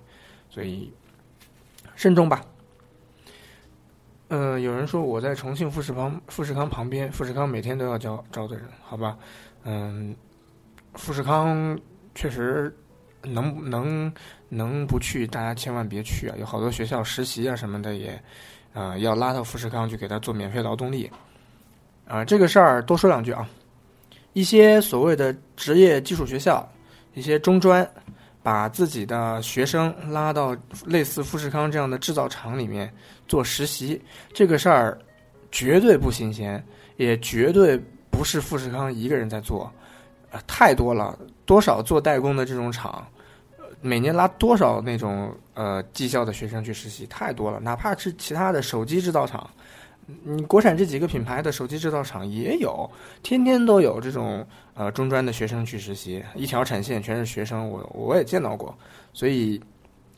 [0.49, 0.91] 所以
[1.95, 2.43] 慎重吧。
[4.33, 9.17] 嗯，有人说我在重庆富士旁富士康旁边，富士康每天都要招招的人，好吧？
[9.65, 10.15] 嗯，
[10.93, 11.77] 富士康
[12.15, 12.73] 确实
[13.23, 14.09] 能能
[14.47, 16.35] 能不去，大家千万别去啊！
[16.39, 18.23] 有好多学校实习啊什么的也，
[18.73, 21.11] 啊要拉到富士康去给他做免费劳动力。
[22.07, 23.45] 啊，这个事儿多说两句啊。
[24.31, 26.65] 一些所谓的职业技术学校，
[27.15, 27.85] 一些中专，
[28.41, 30.55] 把自己的学生拉到
[30.85, 32.91] 类似富士康这样的制造厂里面
[33.31, 34.01] 做实习，
[34.33, 34.99] 这个事儿
[35.53, 36.61] 绝对不新鲜，
[36.97, 37.79] 也绝对
[38.09, 39.71] 不是富士康一个人在做，
[40.31, 43.07] 呃，太多了，多少做代工的这种厂，
[43.79, 49.49] 每年拉多少那种呃技校的学生去实习，太多了，哪怕是其他的手机制造厂。
[50.25, 52.89] 你国产这几个品牌的手机制造厂也有，
[53.23, 58.77] 天天都有这种呃中专的学生去实习，一条产线全是学生，我我也见到过，
[59.13, 59.61] 所以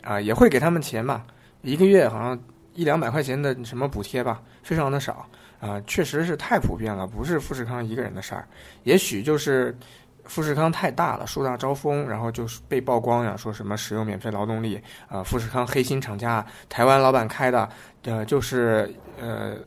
[0.02, 1.24] 啊也会给他们钱嘛，
[1.62, 2.40] 一个月好像
[2.74, 5.26] 一两百块钱的什么补贴吧，非常的少
[5.60, 8.48] 啊，确实是太普遍了，不是富士康一个人的事儿，
[8.84, 9.76] 也许就是
[10.26, 17.70] 富士康太大了，树大招风，然后就是被曝光呀，说什么使用免费劳动力啊，富士康黑心厂家，台湾老板开的，
[18.04, 19.58] 呃就是呃。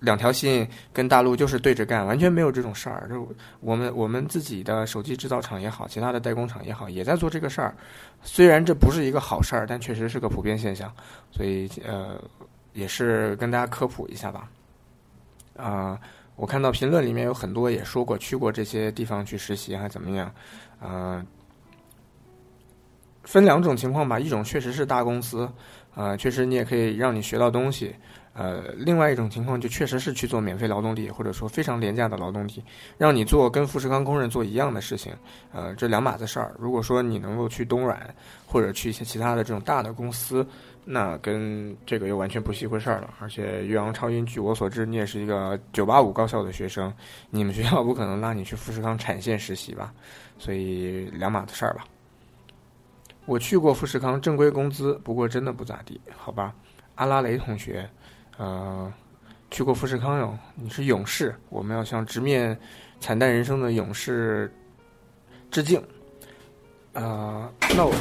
[0.00, 3.08] 两条心跟大陆就是对着干，完全没有这种事儿。
[3.08, 3.26] 就
[3.60, 7.74] 我们我们自己的手机制造厂也好，其他的代工厂也好，也在做这个事儿。
[8.22, 10.92] 虽然这不是一个好事儿，但确实是个普遍现象。
[11.32, 12.20] 所以呃，
[12.76, 14.48] 也是跟大家科普一下吧。
[15.56, 15.98] 啊，
[16.36, 20.30] 我看到评论里面有很多也说过去过这些地方去实习还怎么样。
[20.78, 21.24] 啊，
[23.24, 25.50] 分两种情况吧，一种确实是大公司，
[25.94, 27.96] 啊，确实你也可以让你学到东西。
[28.38, 32.62] 呃，另外一种情况就确实是去做免费劳动力，或者说非常廉价的劳动力，
[32.98, 35.10] 让你做跟富士康工人做一样的事情，
[35.54, 36.54] 呃，这两码子事儿。
[36.58, 38.14] 如果说你能够去东软
[38.46, 40.46] 或者去一些其他的这种大的公司，
[40.88, 43.12] 那跟这个又完全不是一回事儿了。
[43.18, 46.92] 而且岳阳超音，据我所知，你也是一个九八五高校的学生，
[47.28, 49.92] 你们学校不可能拉你去富士康产线实习吧？
[50.38, 51.84] 所以两码子事儿吧。
[53.24, 56.54] 我去过富士康，正规工资，不过真的不咋地，好吧？
[56.94, 57.88] 阿拉蕾同学。
[58.38, 58.92] 呃，
[59.50, 62.56] 去过富士康哟，你是勇士，我们要向直面
[63.00, 64.52] 惨淡人生的勇士
[65.50, 65.82] 致敬。
[66.92, 67.92] 呃，那我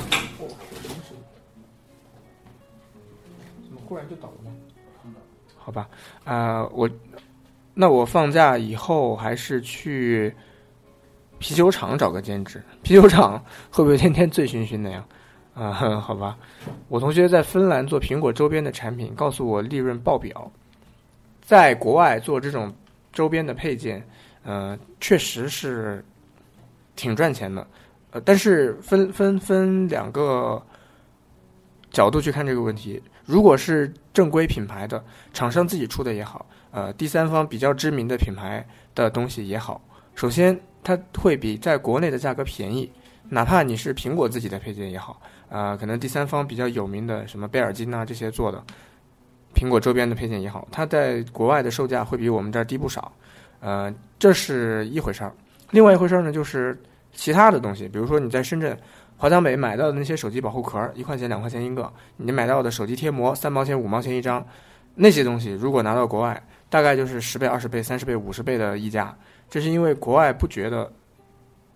[3.95, 4.51] 不然就倒了吗？
[5.57, 5.87] 好吧，
[6.25, 6.89] 啊，我
[7.73, 10.35] 那我放假以后还是去
[11.39, 12.61] 啤酒厂找个兼职。
[12.83, 13.41] 啤酒厂
[13.71, 15.05] 会不会天天醉醺醺的呀？
[15.53, 15.71] 啊，
[16.03, 16.37] 好吧，
[16.89, 20.51] 我同学在芬兰做苹果周边的产品，告诉我利润爆表。
[21.41, 22.69] 在国外做这种
[23.13, 24.05] 周边的配件，
[24.43, 26.03] 呃，确实是
[26.97, 27.65] 挺赚钱的。
[28.11, 30.61] 呃，但是分分分两个
[31.91, 33.01] 角度去看这个问题。
[33.25, 35.03] 如果是正规品牌的
[35.33, 39.81] 厂商自己出的也好，呃，第三方比较知名的品牌的东西也好，
[40.13, 42.91] 首先它会比在国内的价格便宜，
[43.27, 45.19] 哪怕你是苹果自己的配件也好。
[45.47, 48.63] 啊，可能第三方比较有名的什么贝尔金呐这些做的
[49.53, 53.11] 苹果周边的配件也好，它在国外的售价会比我们这儿低不少。
[53.59, 55.31] 呃，这是一回事儿。
[55.71, 56.77] 另外一回事儿呢，就是
[57.13, 58.77] 其他的东西，比如说你在深圳
[59.17, 61.83] 华强北买到的那些手机保护壳，一块钱两块钱一个；
[62.17, 64.45] 你买到的手机贴膜，三毛钱五毛钱一张，
[64.95, 69.17] 那些东西如果拿到国外，大概就是十倍、二十倍、三十倍、五十倍的溢价。
[69.49, 70.91] 这是因为国外不觉得，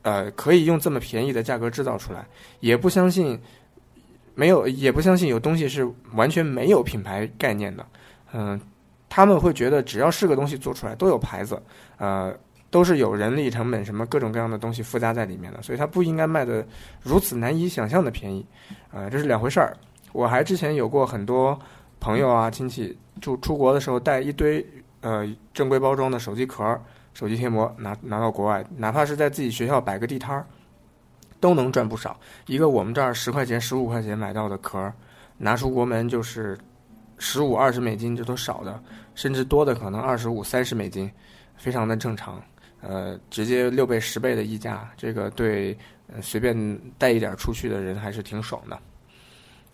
[0.02, 2.26] 呃，可以用这么便宜的价格制造出来，
[2.60, 3.40] 也不相信。
[4.36, 7.86] 没有，也不相信有东西是完全没有品牌概念的，
[8.32, 8.58] 嗯，
[9.10, 11.62] 他们会觉得只要是个东西做出来都有牌子，
[11.98, 12.34] 呃，
[12.70, 16.66] 都是有人力成本什么各种各样的东西附加在里面的，所以它不应该卖的
[17.02, 18.46] 如此难以想象的便宜，
[18.92, 19.76] 呃，这是两回事儿。
[20.12, 21.60] 我还之前有过很多
[22.00, 24.66] 朋友啊亲戚就出国的时候带一堆
[25.02, 26.80] 呃正规包装的手机壳、
[27.14, 30.46] 手机贴膜拿拿到国外，哪怕是在自己学校摆个地摊儿。
[31.42, 32.20] 都能赚不少。
[32.48, 34.92] 一个我们这儿十块钱、十五块钱买到的壳，
[35.38, 36.60] 拿出国门就是
[37.18, 38.78] 十五、二十美金，这都少的，
[39.16, 41.10] 甚至多的可能二十五、三十美金，
[41.56, 42.44] 非常的正常。
[42.82, 45.78] 呃，直接六倍、十倍的溢价，这个对
[46.22, 48.80] 随便带一点出去的人还是挺爽的。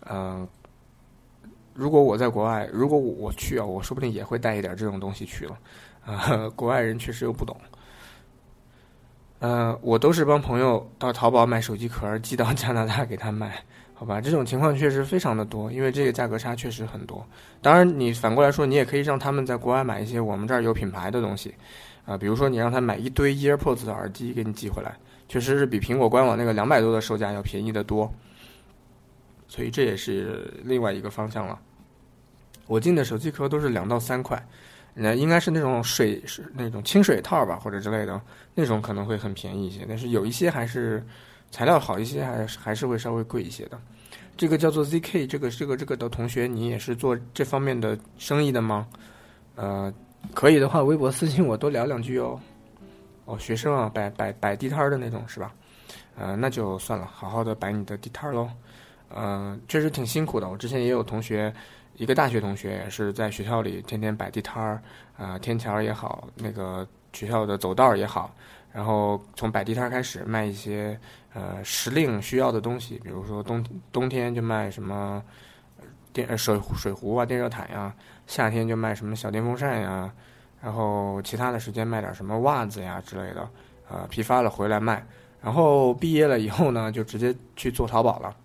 [0.01, 0.47] 呃，
[1.73, 5.57] 如果我在国外，如果我去啊，我说不定也会带一点这种东西去了。
[6.05, 7.55] 啊， 国外人确实又不懂。
[9.39, 17.23] 呃，我都是帮朋友到淘宝买手机壳寄到加拿大给他卖，好吧，这种情况确实非常的多，因为这个价格差确实很多。
[17.61, 21.53] 当然，你反过来说，你也可以让他们在国外买一些我们这儿有品牌的东西，
[22.05, 24.95] 啊，比如说你让他买一堆 EarPods 的耳机给你寄回来，
[25.27, 28.11] 确实是比苹果官网那个两百多的售价要便宜的多。
[29.47, 31.59] 所以这也是另外一个方向了。
[32.67, 34.41] 我进的手机壳都是两到三块，
[34.93, 38.21] 那应该是那种水是那种清水套吧，或者之类的
[38.53, 41.03] 那种可能会很便宜一些，但是有一些还是。
[41.51, 43.79] 材料好一些，还还是会稍微贵一些的。
[44.35, 48.85] 这个叫做 ZK，这个这个这个的同学，你也是做这方面的生意的吗？
[49.55, 49.93] 呃，
[50.33, 52.39] 可以的话，微博私信我多聊两句哦。
[53.25, 55.53] 哦，学生啊，摆摆摆地摊的那种是吧？
[56.17, 58.49] 呃，那就算了，好好的摆你的地摊喽。
[59.15, 60.49] 嗯，确实挺辛苦的。
[60.49, 61.53] 我之前也有同学，
[61.95, 64.81] 一个大学同学也是在学校里天天摆地摊儿，
[65.17, 68.33] 啊，天桥也好，那个学校的走道也好。
[68.71, 70.99] 然后从摆地摊开始卖一些
[71.33, 75.23] 呃时令需要的东西，比如说冬冬天就卖什么
[76.11, 77.89] 电水水壶啊、电热毯呀；
[78.27, 80.09] 夏天就卖什么小电风扇呀；
[80.61, 83.47] 然后其他的时间卖点什么袜子呀之类的，
[83.89, 85.05] 呃，批发了回来卖。
[85.41, 88.35] 然后毕业了以后呢，就直接去做淘宝了。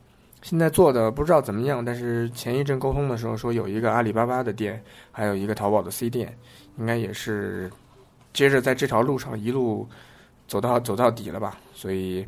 [0.43, 6.37] 现在做的不知道怎么样，但是前一阵沟通的时候说有一个阿里巴巴的店，还有一个淘宝的 C 店，
[6.78, 7.70] 应该也是
[8.33, 9.89] 接着在这条路上一路。
[10.51, 12.26] 走到走到底了吧，所以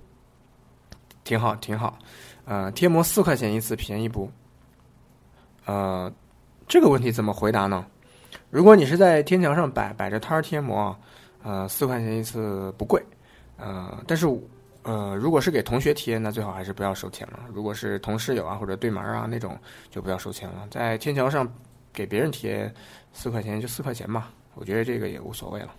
[1.25, 1.99] 挺好挺好。
[2.45, 4.31] 呃，贴膜四块钱一次，便宜不？
[5.65, 6.09] 呃，
[6.69, 7.85] 这个问题怎么回答呢？
[8.51, 10.97] 如果你是在天桥上摆摆着摊儿贴膜，
[11.43, 13.03] 呃，四块钱一次不贵。
[13.57, 14.27] 呃，但是
[14.83, 17.41] 呃，如果是给同学贴，那最好还是不要收钱了。
[17.53, 19.57] 如果是同室友啊或者对门啊那种，
[19.91, 20.67] 就不要收钱了。
[20.71, 21.47] 在天桥上
[21.93, 22.73] 给别人贴
[23.13, 25.75] 四块钱就四块钱吧，我觉得这个也无所谓了。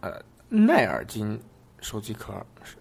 [0.00, 1.40] 呃，奈尔金
[1.80, 2.76] 手机壳是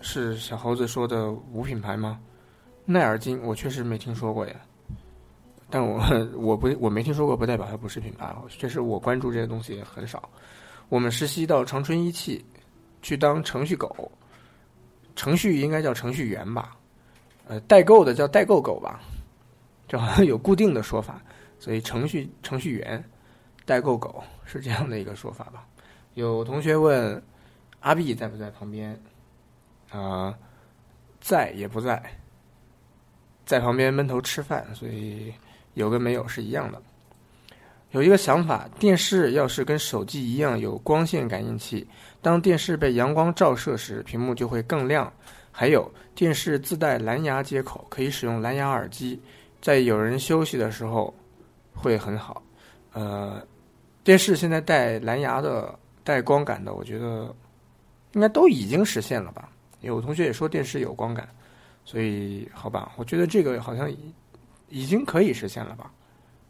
[0.00, 2.18] 是小猴子说的无品牌吗？
[2.86, 4.54] 奈尔金我确实没听说过呀，
[5.74, 6.00] 但我
[6.38, 8.32] 我不我没听说过，不代表它不是品牌。
[8.48, 10.30] 确实我关注这些东西很少。
[10.88, 12.44] 我们实习到长春一汽
[13.02, 14.08] 去当程序狗，
[15.16, 16.76] 程序应该叫程序员吧？
[17.48, 19.00] 呃，代购的叫代购狗吧？
[19.88, 21.20] 这好像有固定的说法，
[21.58, 23.02] 所以程序程序员
[23.66, 25.66] 代购狗是这样的一个说法吧？
[26.14, 27.20] 有同学问
[27.80, 28.96] 阿碧在不在旁边？
[29.90, 30.32] 啊，
[31.20, 32.00] 在也不在，
[33.44, 35.34] 在旁边闷头吃饭，所以
[35.74, 36.80] 有跟没有是一样的。
[37.92, 41.86] 有一个想法，电视要是跟手机一样有光线感应器，
[42.20, 45.12] 当电视被阳光照射时，屏幕就会更亮。
[45.52, 49.20] 还有，电视自带蓝牙接口，可以使用蓝牙耳机，
[49.60, 51.14] 在有人休息的时候
[51.72, 52.42] 会很好。
[52.92, 53.40] 呃，
[54.02, 55.78] 电视现在带蓝牙的。
[56.06, 57.34] 带光感的，我觉得
[58.12, 59.48] 应该都已经实现了吧？
[59.80, 61.26] 有同学也说电视有光感，
[61.82, 63.90] 所以好吧，我觉得这个好像
[64.68, 65.90] 已经可以实现了吧，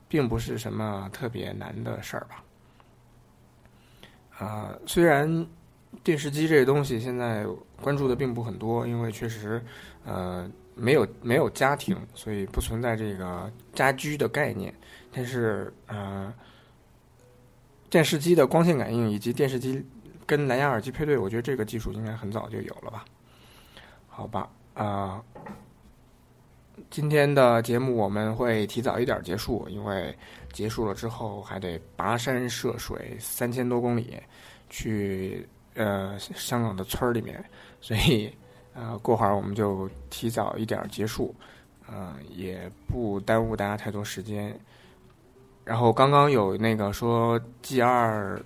[0.08, 2.44] 并不是什么特别难的事儿吧？
[4.38, 5.46] 啊，虽然
[6.02, 7.46] 电视机这个东西现在
[7.80, 9.64] 关注的并不很多，因为确实
[10.04, 14.74] 呃没有没有家庭，所以不存在这个家居的概念，
[15.12, 16.32] 但是呃。
[17.90, 19.80] 电视机的光线感应以及电视机
[20.26, 23.04] 跟蓝牙耳机配对，我觉得这个技术应该很早就有了吧？
[24.08, 25.22] 好吧，啊，
[26.94, 30.16] 今天的节目我们会提早一点结束，因为
[30.52, 34.16] 结束了之后还得跋山涉水三千多公里
[34.70, 37.44] 去呃香港的村儿里面，
[37.80, 38.32] 所以
[38.74, 41.34] 呃过会儿我们就提早一点结束，
[41.90, 44.56] 嗯，也不耽误大家太多时间。
[45.64, 48.40] 然后刚刚有那个说 G 二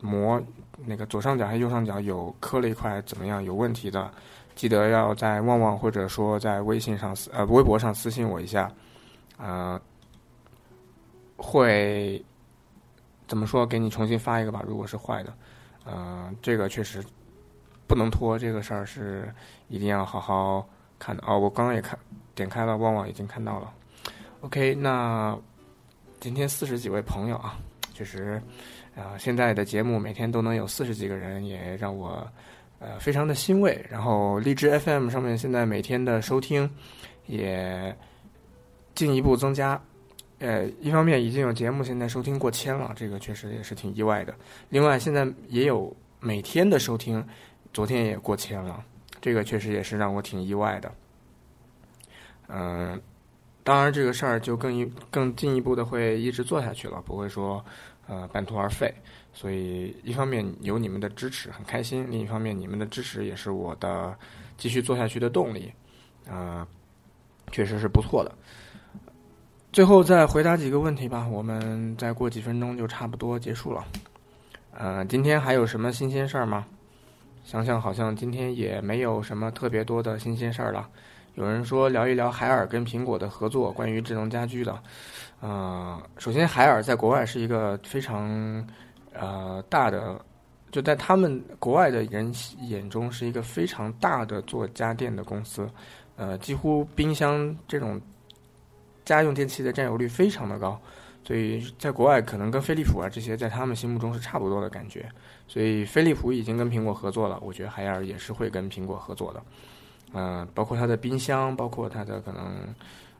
[0.00, 0.40] 膜
[0.84, 4.10] 那个左上角还右上角有磕了一块怎么样有问题的，
[4.54, 8.70] 记得要在旺旺或者说在微信上私呃微博上私信我一下，
[9.38, 9.80] 呃，
[11.36, 12.24] 会
[13.26, 14.62] 怎么说给你重新发一个吧？
[14.66, 15.32] 如果是坏的，
[15.84, 17.02] 呃，这个确实
[17.86, 19.32] 不能拖，这个事儿是
[19.68, 20.68] 一定要好好
[20.98, 21.38] 看的哦。
[21.38, 21.98] 我刚刚也看
[22.34, 23.72] 点开了旺旺已经看到了
[24.40, 25.38] ，OK 那。
[26.20, 27.58] 今天四十几位朋友啊，
[27.92, 28.40] 确实，
[28.94, 32.26] 啊，现在的节目每天都能有四十几个人，也让我
[32.78, 33.82] 呃非常的欣慰。
[33.88, 36.68] 然后荔枝 FM 上面现在每天的收听
[37.26, 37.96] 也
[38.94, 39.80] 进一步增加，
[40.40, 44.34] 呃，一方面已经有节目现在收听过千了，这个确实也是挺意外的。
[44.68, 47.24] 另外，现在也有每天的收听，
[47.72, 48.84] 昨天也过千了，
[49.20, 50.92] 这个确实也是让我挺意外的。
[52.48, 53.00] 嗯。
[53.64, 57.64] 当然这个事儿就更一更进一步的会一直做下去了，不会说
[58.12, 58.92] 呃半途而废。
[59.32, 64.14] 所以一方面有你们的支持很开心，另一方面你们的支持也是我的
[64.58, 65.72] 继续做下去的动力，
[66.28, 66.68] 啊，
[67.50, 68.30] 确实是不错的。
[69.72, 73.82] 最后再回答几个问题吧，我们再过几分钟就差不多结束了。
[74.74, 76.66] 呃，今天还有什么新鲜事儿吗？
[77.42, 80.88] 想想好像今天也没有什么特别多的新鲜事儿了。
[81.34, 84.82] 有人说聊一聊海尔跟苹果的合作，关于智能家居的。
[85.40, 88.66] 呃，首先海尔在国外是一个非常
[89.12, 90.20] 呃大的，
[90.70, 95.68] 就在他们国外的人眼中是一个非常大的做家电的公司。
[96.16, 98.00] 呃，几乎冰箱这种。
[99.04, 100.80] 家用电器的占有率非常的高，
[101.24, 105.10] 所以在国外可能跟飞利浦啊这些在他们心目中是差不多的感觉。
[105.48, 109.42] 所以飞利浦已经跟苹果合作了，我觉得海尔也是会跟苹果合作的。
[110.12, 112.74] 嗯，包括它的冰箱，包括它的可能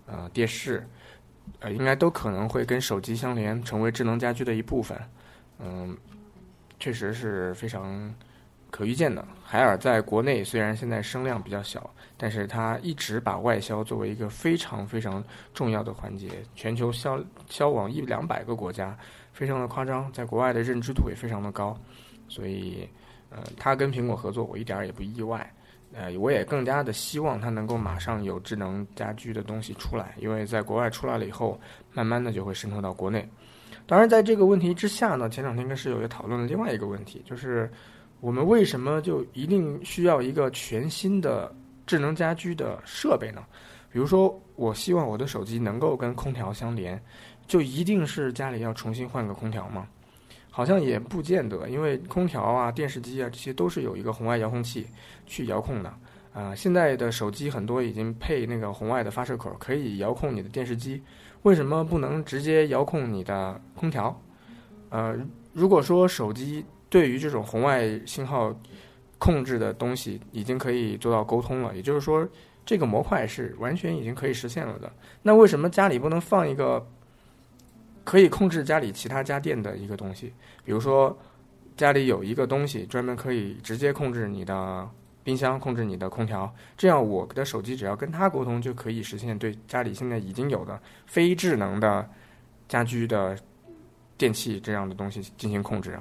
[0.07, 0.87] 呃电视，
[1.61, 4.99] 呃应该都可能会跟手机相连，成为智能家居的一部分。
[5.59, 5.97] 嗯，
[6.79, 8.13] 确实是非常。
[8.71, 15.23] 可预见的，海尔在国内虽然现在声量比较小，但是它一直把外销作为一个非常非常
[15.53, 18.97] 重要的环节，全球销销往一两百个国家，
[19.35, 21.79] 非常的夸张，在国外的认知度也非常的高，
[22.29, 22.89] 所以，
[23.29, 25.53] 呃，它跟苹果合作，我一点儿也不意外，
[25.95, 31.61] 呃，我也更加的希望它能够马上有智能家居的东西出来，因为在国外出来了以后，
[31.93, 33.29] 慢慢的就会渗透到国内。
[33.87, 37.71] 当然，在这个问题之下呢，前两天跟室友也讨论了另外一个问题，就是。
[38.23, 41.53] 我们为什么就一定需要一个全新的
[41.85, 43.45] 智能家居的设备呢？
[43.91, 47.03] 比如说，我希望我的手机能够跟空调相连，
[47.49, 49.89] 就一定是家里要重新换个空调吗？
[50.53, 54.87] 好像也不见得，因为空调啊、电视机啊这些都是有一个红外遥控器
[55.27, 55.93] 去遥控的。
[56.33, 61.03] 啊，现在的手机很多已经配那个红外的发射口，可以遥控你的电视机。
[61.43, 64.17] 为什么不能直接遥控你的空调？
[64.91, 65.17] 呃，
[65.53, 66.65] 如果说手机。
[66.93, 68.55] 对于这种红外信号
[69.17, 71.75] 控制的东西，已经可以做到沟通了。
[71.75, 72.29] 也就是说，
[72.67, 74.93] 这个模块是完全已经可以实现了的。
[75.23, 76.87] 那为什么家里不能放一个
[78.05, 80.33] 可以控制家里其他家电的一个东西？
[80.65, 81.17] 比如说，
[81.77, 84.89] 家里有一个东西专门可以直接控制你的
[85.25, 92.09] 冰箱、控制你的空调，这样我的手机只要跟它沟通，就可以实现对家里现在已经有的非智能的
[92.69, 93.37] 家居的
[94.19, 95.99] 电器这样的东西进行控制。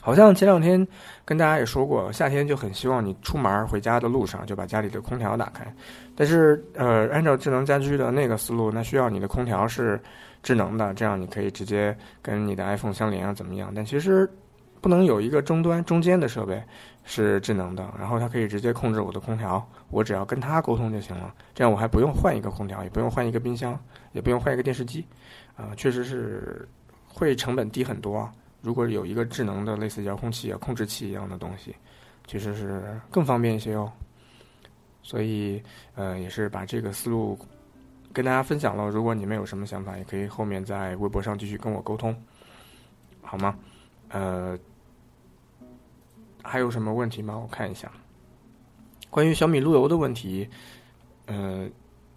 [0.00, 0.86] 好像前两天
[1.24, 5.74] 跟大家也说过，夏天就很希望你出门回家的路上就把家里的空调打开。
[6.14, 9.98] 但是，呃，按照智能家居的那个思路，那需要你的空调是
[10.44, 13.72] 智能的，这样你可以直接跟你的 iPhone 相连啊，怎么样？
[13.74, 14.30] 但其实
[14.80, 16.62] 不能有一个终端中间的设备
[17.02, 21.34] 是智能的，然后它可以直接控制我的空调，我只要跟它沟通就行了。
[21.54, 23.76] 这样我还不用换一个空调，也不用换一个冰箱，
[24.12, 25.04] 也不用换一个电视机，
[25.56, 26.68] 啊，确实是
[27.08, 28.30] 会成本低很多。
[28.60, 31.74] 如果有一个智能的类似遥控器啊、控制器一样的东西，
[32.26, 33.90] 其实是更方便一些哦。
[35.02, 35.62] 所以，
[35.94, 37.38] 呃，也是把这个思路
[38.14, 38.88] 跟大家分享了。
[38.88, 42.16] 如果你们有什么想法，也可以后面在微博上继续跟我沟通，
[43.20, 43.58] 好吗？
[44.08, 44.58] 呃，
[46.42, 47.36] 还有什么问题吗？
[47.36, 47.92] 我看一下，
[49.10, 50.48] 关于小米路由的问题，
[51.26, 51.68] 呃。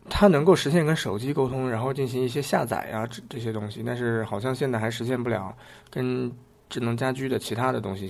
[0.10, 5.54] 它能够实现跟手机沟通，然后进行一些下载呀这这些东西，但是好像现在还实现不了
[5.90, 6.32] 跟
[6.70, 8.10] 智能家居的其他的东西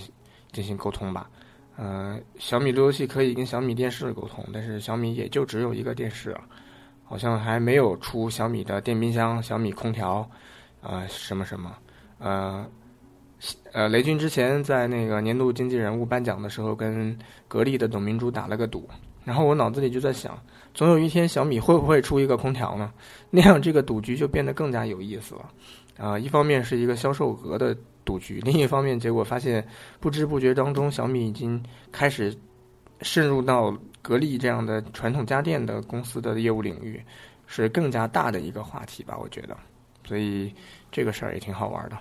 [0.52, 1.28] 进行沟通吧。
[1.76, 6.38] 呃，小米路由器可以跟小米电视沟通，但是小米也就只有一个电视，
[7.08, 10.30] 好像还没有出小米的电冰箱、小米空调
[10.82, 11.74] 啊什么什么。
[12.20, 12.66] 呃，
[13.72, 18.90] 呃，雷军之前在那个年度经济人物颁奖的时候，跟格力的董明珠打了个赌，
[19.24, 20.38] 然后我脑子里就在想。
[20.74, 22.92] 总有一天，小米会不会出一个空调呢？
[23.32, 25.50] 那样这个赌局就变得更加有意思了。
[25.98, 29.68] 啊，一方面是一个销售额的赌局， 另一方面，结果发现
[30.00, 32.36] 不知不觉当中，小米已经开始
[33.02, 33.76] 渗入到
[34.08, 37.04] 格力这样的传统家电的公司的业务领域，
[37.46, 39.18] 是更加大的一个话题吧？
[39.20, 39.58] 我觉得，
[40.06, 40.54] 所以
[40.90, 41.98] 这个事儿也挺好玩的。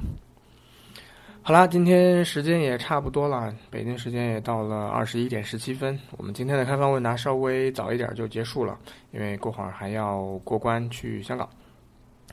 [1.43, 5.99] 好啦，今天时间也差不多了，北京时间也到了二十一点十七分。
[6.17, 8.79] 我们今天的开放问答稍微早一点就结束了，
[9.11, 11.49] 因为过会儿还要过关去香港，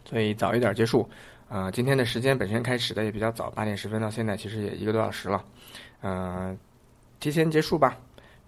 [0.06, 1.10] 所以早一点结束。
[1.50, 5.44] 呃，今天的时间本身开始的也比较早，八点十分到现在其实也一个多小时了，
[6.02, 6.56] 呃，
[7.20, 7.98] 提前结束吧。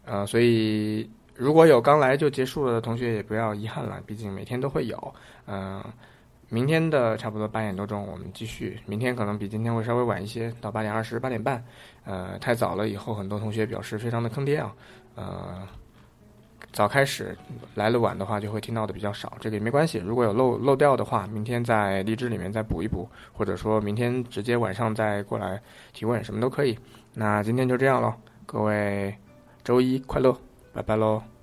[0.07, 5.15] 呃，所以如果有刚来就结束了的同学也不要遗憾了，毕竟每天都会有。
[5.47, 5.83] 嗯。
[6.49, 8.79] 明天的差不多八点多钟，我们继续。
[8.85, 11.61] 明天可能比今天会稍微晚一些，到八点二十、八点半。
[12.05, 14.71] 呃，太早了，以后很多同学表示非常的坑爹啊。
[15.15, 15.67] 呃，
[16.71, 17.35] 早开始
[17.73, 19.97] 来了晚的话，就会听到的比较少，这个也没关系。
[19.97, 25.59] 如果有漏漏掉的话，明天在荔枝里面再补一补，或者说明天直接晚上再过来
[25.93, 26.77] 提问，什么都可以。
[27.15, 28.13] 那今天就这样喽，
[28.45, 29.15] 各位
[29.63, 30.37] 周一快乐，
[30.75, 31.34] 拜拜喽。